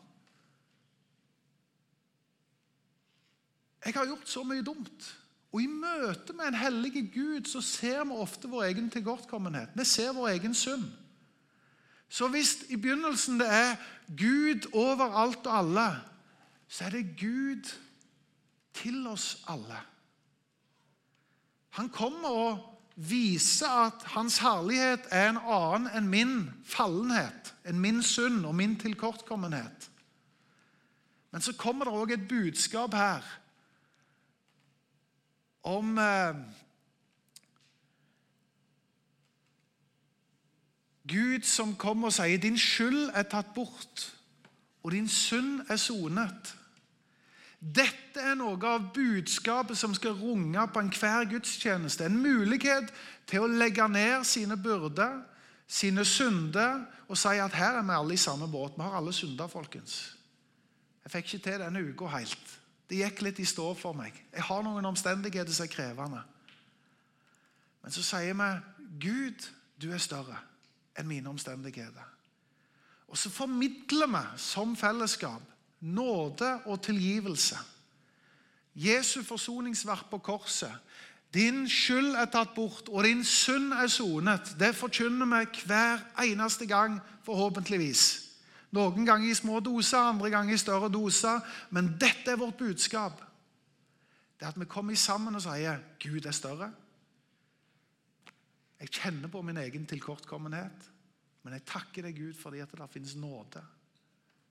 Jeg 3.84 3.94
har 3.94 4.06
gjort 4.06 4.28
så 4.28 4.42
mye 4.42 4.62
dumt. 4.62 5.16
Og 5.52 5.62
I 5.62 5.66
møte 5.66 6.32
med 6.32 6.48
en 6.48 6.54
hellig 6.54 7.12
Gud 7.14 7.44
så 7.46 7.60
ser 7.60 8.04
vi 8.04 8.10
ofte 8.10 8.48
vår 8.48 8.62
egen 8.62 8.90
tilkortkommenhet. 8.90 9.68
Vi 9.74 9.84
ser 9.84 10.12
vår 10.12 10.28
egen 10.28 10.54
synd. 10.54 10.84
Så 12.08 12.28
hvis 12.28 12.64
i 12.68 12.76
begynnelsen 12.76 13.38
det 13.40 13.48
er 13.48 13.76
Gud 14.18 14.66
over 14.72 15.14
alt 15.14 15.46
og 15.46 15.58
alle, 15.58 16.00
så 16.68 16.84
er 16.84 16.90
det 16.90 17.16
Gud 17.20 17.70
til 18.74 19.06
oss 19.06 19.44
alle. 19.48 19.78
Han 21.70 21.88
kommer 21.88 22.28
og 22.28 22.73
viser 22.94 23.70
at 23.86 24.04
hans 24.14 24.38
herlighet 24.38 25.08
er 25.10 25.32
en 25.32 25.40
annen 25.42 25.88
enn 25.96 26.10
min 26.10 26.34
fallenhet, 26.66 27.54
enn 27.66 27.80
min 27.82 28.02
synd 28.02 28.44
og 28.46 28.54
min 28.54 28.76
tilkortkommenhet. 28.80 29.90
Men 31.34 31.42
så 31.42 31.56
kommer 31.58 31.88
det 31.88 31.94
òg 31.94 32.12
et 32.14 32.28
budskap 32.28 32.94
her 32.94 33.24
om 35.64 35.98
eh, 35.98 36.36
Gud 41.08 41.42
som 41.48 41.74
kommer 41.76 42.08
og 42.08 42.16
sier 42.16 42.38
'din 42.38 42.58
skyld 42.58 43.10
er 43.14 43.26
tatt 43.28 43.54
bort, 43.54 44.14
og 44.82 44.92
din 44.92 45.08
synd 45.08 45.60
er 45.68 45.76
sonet'. 45.76 46.63
Dette 47.64 48.20
er 48.20 48.34
noe 48.36 48.58
av 48.68 48.90
budskapet 48.92 49.78
som 49.78 49.94
skal 49.96 50.18
runge 50.18 50.66
på 50.68 50.82
enhver 50.82 51.24
gudstjeneste. 51.30 52.04
En 52.04 52.18
mulighet 52.20 52.90
til 53.30 53.44
å 53.44 53.48
legge 53.48 53.86
ned 53.88 54.26
sine 54.28 54.58
byrder, 54.60 55.22
sine 55.66 56.04
synder, 56.04 56.82
og 57.08 57.16
si 57.16 57.32
at 57.40 57.56
her 57.56 57.78
er 57.78 57.86
vi 57.86 57.96
alle 57.96 58.18
i 58.18 58.20
samme 58.20 58.50
båt. 58.52 58.76
Vi 58.76 58.84
har 58.84 58.98
alle 58.98 59.14
synder, 59.16 59.48
folkens. 59.48 59.96
Jeg 61.04 61.12
fikk 61.12 61.30
ikke 61.30 61.44
til 61.46 61.64
denne 61.64 61.84
uka 61.88 62.10
helt. 62.18 62.52
Det 62.88 63.00
gikk 63.00 63.24
litt 63.24 63.40
i 63.40 63.48
stå 63.48 63.70
for 63.80 63.96
meg. 63.96 64.16
Jeg 64.32 64.44
har 64.44 64.64
noen 64.64 64.92
omstendigheter 64.92 65.56
som 65.56 65.64
er 65.64 65.72
krevende. 65.72 66.20
Men 67.82 67.92
så 67.92 68.04
sier 68.04 68.36
vi, 68.36 68.50
'Gud, 69.00 69.48
du 69.80 69.92
er 69.92 69.98
større 69.98 70.36
enn 70.96 71.08
mine 71.08 71.28
omstendigheter'. 71.28 72.12
Og 73.08 73.18
så 73.18 73.30
formidler 73.30 74.06
vi 74.06 74.38
som 74.40 74.76
fellesskap 74.76 75.53
nåde 75.84 76.48
og 76.64 76.82
tilgivelse. 76.82 77.58
Jesu 78.74 79.22
forsoningsverk 79.22 80.10
på 80.10 80.18
korset 80.18 80.72
Din 81.34 81.64
skyld 81.68 82.14
er 82.14 82.28
tatt 82.30 82.52
bort, 82.54 82.88
og 82.88 83.02
din 83.04 83.24
synd 83.26 83.72
er 83.74 83.88
sonet. 83.90 84.52
Det 84.58 84.70
forkynner 84.78 85.26
vi 85.26 85.64
hver 85.66 86.04
eneste 86.22 86.66
gang, 86.70 87.00
forhåpentligvis. 87.26 88.02
Noen 88.70 89.06
ganger 89.06 89.30
i 89.30 89.34
små 89.34 89.58
doser, 89.60 89.98
andre 89.98 90.30
ganger 90.30 90.54
i 90.54 90.58
større 90.62 90.88
doser. 90.94 91.40
Men 91.74 91.96
dette 91.98 92.30
er 92.30 92.38
vårt 92.38 92.56
budskap. 92.58 93.18
Det 94.38 94.46
er 94.46 94.52
at 94.52 94.60
vi 94.60 94.70
kommer 94.70 94.94
sammen 94.94 95.34
og 95.34 95.42
sier 95.42 95.82
Gud 95.98 96.26
er 96.26 96.38
større. 96.38 96.70
Jeg 98.78 98.94
kjenner 98.94 99.28
på 99.28 99.42
min 99.42 99.58
egen 99.58 99.86
tilkortkommenhet, 99.90 100.86
men 101.42 101.58
jeg 101.58 101.66
takker 101.66 102.06
deg, 102.06 102.14
Gud, 102.14 102.34
fordi 102.38 102.62
at 102.62 102.70
det 102.70 102.90
finnes 102.94 103.16
nåde 103.18 103.62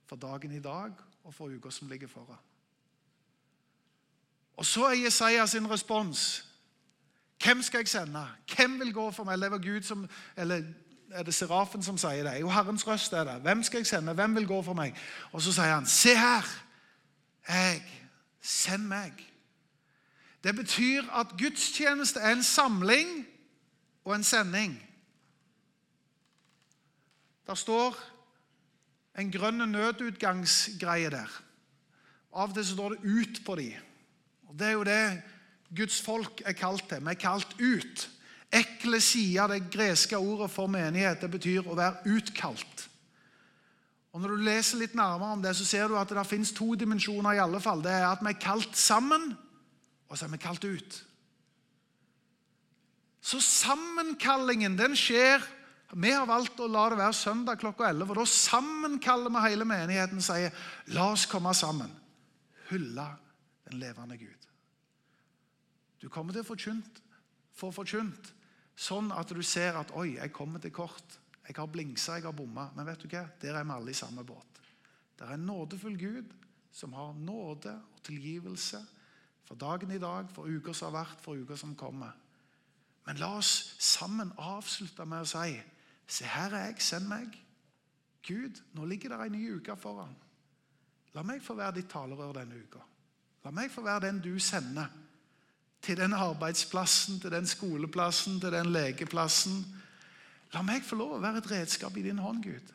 for 0.08 0.20
dagen 0.20 0.52
i 0.52 0.60
dag 0.60 0.92
og 1.24 1.34
for 1.34 1.46
uka 1.46 1.70
som 1.70 1.88
ligger 1.88 2.08
foran. 2.08 2.38
Og 4.58 4.66
så 4.66 4.84
er 4.86 5.04
Jesaja 5.04 5.46
sin 5.46 5.70
respons 5.70 6.54
hvem 7.44 7.62
skal 7.62 7.78
jeg 7.78 7.88
sende? 7.88 8.28
Hvem 8.56 8.80
vil 8.80 8.94
gå 8.94 9.12
for 9.12 9.24
meg? 9.24 9.34
Eller, 9.34 9.58
Gud 9.58 9.82
som, 9.82 10.10
eller 10.38 10.64
er 11.12 11.24
det 11.24 11.34
serafen 11.34 11.84
som 11.84 11.98
sier 11.98 12.24
det? 12.24 12.40
Jo, 12.42 12.50
Herrens 12.50 12.88
røst 12.88 13.14
er 13.14 13.24
det. 13.24 13.34
Hvem 13.42 13.64
skal 13.64 13.78
jeg 13.78 13.88
sende? 13.88 14.14
Hvem 14.14 14.36
vil 14.36 14.48
gå 14.48 14.62
for 14.62 14.74
meg? 14.74 14.96
Og 15.32 15.42
så 15.42 15.52
sier 15.52 15.74
han, 15.74 15.86
se 15.86 16.16
her, 16.16 16.48
jeg, 17.48 17.84
send 18.42 18.88
meg. 18.88 19.12
Det 20.44 20.56
betyr 20.56 21.10
at 21.12 21.36
gudstjeneste 21.40 22.20
er 22.20 22.32
en 22.32 22.44
samling 22.44 23.28
og 24.06 24.16
en 24.16 24.24
sending. 24.24 24.80
Der 27.48 27.56
står 27.56 28.00
en 29.18 29.32
grønn 29.32 29.62
nødutgangsgreie 29.72 31.10
der. 31.14 31.30
Av 32.34 32.50
og 32.50 32.56
til 32.56 32.66
står 32.66 32.90
det 32.90 33.00
'ut' 33.04 33.46
på 33.46 33.56
de. 33.56 33.76
Og 34.50 34.60
Det 34.60 34.68
er 34.68 34.72
jo 34.72 34.84
det 34.84 35.22
Guds 35.76 36.02
folk 36.02 36.42
er 36.46 36.54
kalt 36.54 36.90
til. 36.90 37.02
Vi 37.02 37.10
er 37.10 37.14
kalt 37.14 37.56
ut. 37.60 38.10
Ekle 38.54 39.02
sider, 39.02 39.48
det 39.48 39.72
greske 39.72 40.18
ordet 40.18 40.52
for 40.52 40.68
menighet, 40.68 41.22
det 41.22 41.32
betyr 41.32 41.66
å 41.66 41.76
være 41.76 42.06
utkalt. 42.06 42.90
Og 44.14 44.22
Når 44.22 44.30
du 44.30 44.36
leser 44.36 44.78
litt 44.78 44.96
nærmere 44.96 45.32
om 45.34 45.42
det, 45.42 45.56
så 45.56 45.66
ser 45.66 45.88
du 45.88 45.98
at 45.98 46.10
det 46.10 46.28
finnes 46.28 46.52
to 46.52 46.76
dimensjoner. 46.76 47.34
i 47.34 47.42
alle 47.42 47.62
fall. 47.62 47.82
Det 47.82 47.92
er 47.92 48.08
at 48.08 48.22
vi 48.22 48.30
er 48.30 48.40
kalt 48.42 48.78
sammen, 48.78 49.38
og 50.10 50.18
så 50.18 50.26
er 50.26 50.30
vi 50.30 50.38
kalt 50.38 50.64
ut. 50.64 51.04
Så 53.22 53.40
sammenkallingen 53.40 54.78
den 54.78 54.96
skjer 54.96 55.42
Vi 55.94 56.10
har 56.10 56.26
valgt 56.26 56.58
å 56.64 56.70
la 56.72 56.88
det 56.90 56.98
være 56.98 57.14
søndag 57.14 57.60
klokka 57.62 57.86
11. 57.92 58.08
For 58.10 58.18
da 58.18 58.26
sammenkaller 58.30 59.34
vi 59.34 59.44
hele 59.46 59.68
menigheten 59.70 60.22
og 60.22 60.26
sier 60.26 60.56
la 60.96 61.10
oss 61.14 61.28
komme 61.30 61.54
sammen. 61.58 61.92
Hylle 62.72 63.06
den 63.70 63.78
levende 63.82 64.18
Gud. 64.18 64.48
Du 66.02 66.10
kommer 66.10 66.34
til 66.34 66.42
å 66.44 66.48
få 67.54 67.70
forkynt 67.72 68.32
sånn 68.74 69.12
at 69.14 69.30
du 69.30 69.44
ser 69.46 69.78
at 69.78 69.94
oi, 69.96 70.16
jeg 70.18 70.34
kommer 70.34 70.60
til 70.64 70.74
kort. 70.74 71.20
Jeg 71.46 71.60
har 71.60 71.70
blingsa, 71.70 72.18
jeg 72.18 72.26
har 72.26 72.36
bomma. 72.36 72.70
Men 72.76 72.88
vet 72.90 73.04
du 73.04 73.12
hva? 73.12 73.28
der 73.42 73.60
er 73.60 73.68
vi 73.68 73.76
alle 73.76 73.94
i 73.94 73.98
samme 73.98 74.26
båt. 74.26 74.62
Det 75.20 75.28
er 75.28 75.36
en 75.36 75.46
nådefull 75.46 75.98
Gud 76.00 76.34
som 76.74 76.96
har 76.98 77.14
nåde 77.14 77.76
og 77.94 78.02
tilgivelse 78.04 78.82
for 79.46 79.60
dagen 79.60 79.92
i 79.92 80.02
dag, 80.02 80.32
for 80.34 80.50
uker 80.50 80.74
som 80.74 80.90
har 80.90 81.04
vært, 81.04 81.22
for 81.22 81.38
uker 81.38 81.60
som 81.60 81.76
kommer. 81.78 82.16
Men 83.06 83.20
la 83.20 83.36
oss 83.38 83.76
sammen 83.84 84.32
avslutte 84.40 85.06
med 85.06 85.26
å 85.26 85.30
si 85.30 85.60
Se, 86.08 86.26
her 86.26 86.54
er 86.54 86.66
jeg, 86.66 86.82
send 86.84 87.08
meg. 87.08 87.40
Gud, 88.28 88.62
nå 88.74 88.86
ligger 88.86 89.14
det 89.14 89.26
en 89.26 89.36
ny 89.36 89.44
uke 89.58 89.76
foran. 89.80 90.16
La 91.14 91.24
meg 91.28 91.44
få 91.44 91.56
være 91.58 91.78
ditt 91.78 91.92
talerør 91.92 92.34
denne 92.40 92.58
uka. 92.58 92.82
La 93.44 93.52
meg 93.52 93.72
få 93.72 93.84
være 93.84 94.08
den 94.08 94.22
du 94.24 94.40
sender 94.40 94.88
til 95.84 95.98
den 96.00 96.14
arbeidsplassen, 96.14 97.20
til 97.20 97.32
den 97.32 97.48
skoleplassen, 97.48 98.40
til 98.40 98.52
den 98.52 98.72
legeplassen. 98.72 99.66
La 100.54 100.62
meg 100.64 100.86
få 100.88 100.96
lov 100.96 101.18
å 101.18 101.22
være 101.22 101.44
et 101.44 101.52
redskap 101.52 101.98
i 101.98 102.06
din 102.06 102.22
hånd, 102.24 102.44
Gud. 102.44 102.74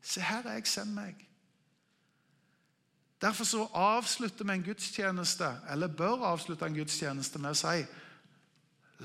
Se, 0.00 0.22
her 0.24 0.46
er 0.46 0.56
jeg, 0.56 0.66
send 0.70 0.94
meg. 0.96 1.28
Derfor 3.20 3.44
så 3.44 3.64
avslutter 3.74 4.46
vi 4.46 4.54
en 4.54 4.62
gudstjeneste, 4.62 5.48
eller 5.70 5.92
bør 5.92 6.24
avslutte 6.30 6.66
en 6.66 6.76
gudstjeneste 6.78 7.40
med 7.42 7.50
å 7.52 7.58
si 7.58 7.82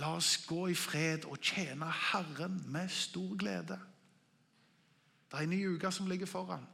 La 0.01 0.15
oss 0.17 0.37
gå 0.47 0.67
i 0.71 0.77
fred 0.77 1.27
og 1.29 1.37
tjene 1.41 1.89
Herren 2.11 2.63
med 2.73 2.89
stor 2.89 3.35
glede. 3.37 3.77
Det 5.29 5.39
er 5.39 5.45
en 5.45 5.53
ny 5.53 5.75
uke 5.75 5.91
som 5.91 6.07
ligger 6.09 6.29
foran. 6.29 6.65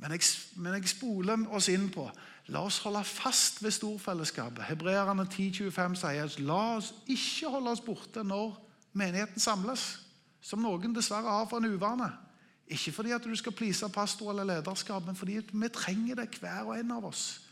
Men 0.00 0.14
jeg, 0.16 0.20
men 0.56 0.74
jeg 0.78 0.88
spoler 0.88 1.42
oss 1.52 1.68
inn 1.68 1.90
på 1.92 2.08
La 2.50 2.64
oss 2.66 2.80
holde 2.82 3.02
fast 3.04 3.60
ved 3.62 3.70
storfellesskapet. 3.70 4.64
Hebreerne 4.66 5.26
10,25 5.28 5.98
sier 6.00 6.38
la 6.42 6.62
oss 6.78 6.88
ikke 7.06 7.50
holde 7.52 7.74
oss 7.76 7.82
borte 7.84 8.24
når 8.26 8.56
menigheten 8.98 9.38
samles, 9.38 10.00
som 10.42 10.62
noen 10.64 10.96
dessverre 10.96 11.30
har 11.30 11.46
for 11.46 11.60
en 11.60 11.70
uvane. 11.70 12.08
Ikke 12.66 12.94
fordi 12.96 13.12
at 13.14 13.22
du 13.26 13.34
skal 13.38 13.54
please 13.54 13.86
pastor 13.94 14.32
eller 14.32 14.48
lederskap, 14.48 15.06
men 15.06 15.18
fordi 15.18 15.38
vi 15.52 15.68
trenger 15.74 16.18
det, 16.22 16.40
hver 16.40 16.66
og 16.66 16.78
en 16.78 16.96
av 16.96 17.06
oss. 17.12 17.49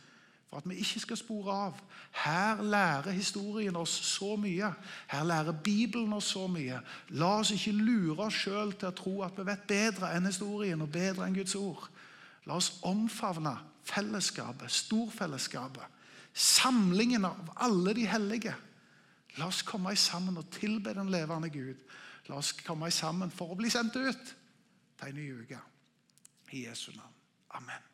For 0.48 0.56
at 0.56 0.68
vi 0.68 0.78
ikke 0.80 1.00
skal 1.00 1.18
spore 1.20 1.52
av. 1.52 1.80
Her 2.24 2.62
lærer 2.62 3.10
historien 3.12 3.76
oss 3.76 3.92
så 4.08 4.36
mye. 4.40 4.70
Her 5.10 5.24
lærer 5.24 5.52
Bibelen 5.52 6.12
oss 6.16 6.30
så 6.32 6.46
mye. 6.48 6.80
La 7.08 7.34
oss 7.42 7.52
ikke 7.52 7.74
lure 7.76 8.30
oss 8.30 8.38
sjøl 8.46 8.72
til 8.72 8.88
å 8.88 8.96
tro 8.96 9.14
at 9.26 9.36
vi 9.36 9.44
vet 9.48 9.66
bedre 9.68 10.14
enn 10.16 10.28
historien 10.28 10.84
og 10.84 10.92
bedre 10.92 11.26
enn 11.26 11.36
Guds 11.36 11.56
ord. 11.58 11.84
La 12.48 12.56
oss 12.56 12.78
omfavne 12.88 13.58
fellesskapet, 13.88 14.72
storfellesskapet, 14.72 15.84
samlingen 16.32 17.28
av 17.28 17.52
alle 17.68 17.94
de 17.98 18.06
hellige. 18.08 18.54
La 19.36 19.50
oss 19.50 19.60
komme 19.62 19.92
sammen 19.96 20.40
og 20.40 20.48
tilbe 20.54 20.96
den 20.96 21.12
levende 21.12 21.52
Gud. 21.52 21.76
La 22.28 22.40
oss 22.40 22.54
komme 22.64 22.90
sammen 22.92 23.32
for 23.32 23.52
å 23.52 23.58
bli 23.58 23.70
sendt 23.72 23.96
ut 24.00 24.34
til 24.98 25.12
en 25.12 25.20
ny 25.20 25.28
uke. 25.44 25.60
I 26.52 26.64
Jesu 26.64 26.90
navn. 26.96 27.14
Amen. 27.60 27.87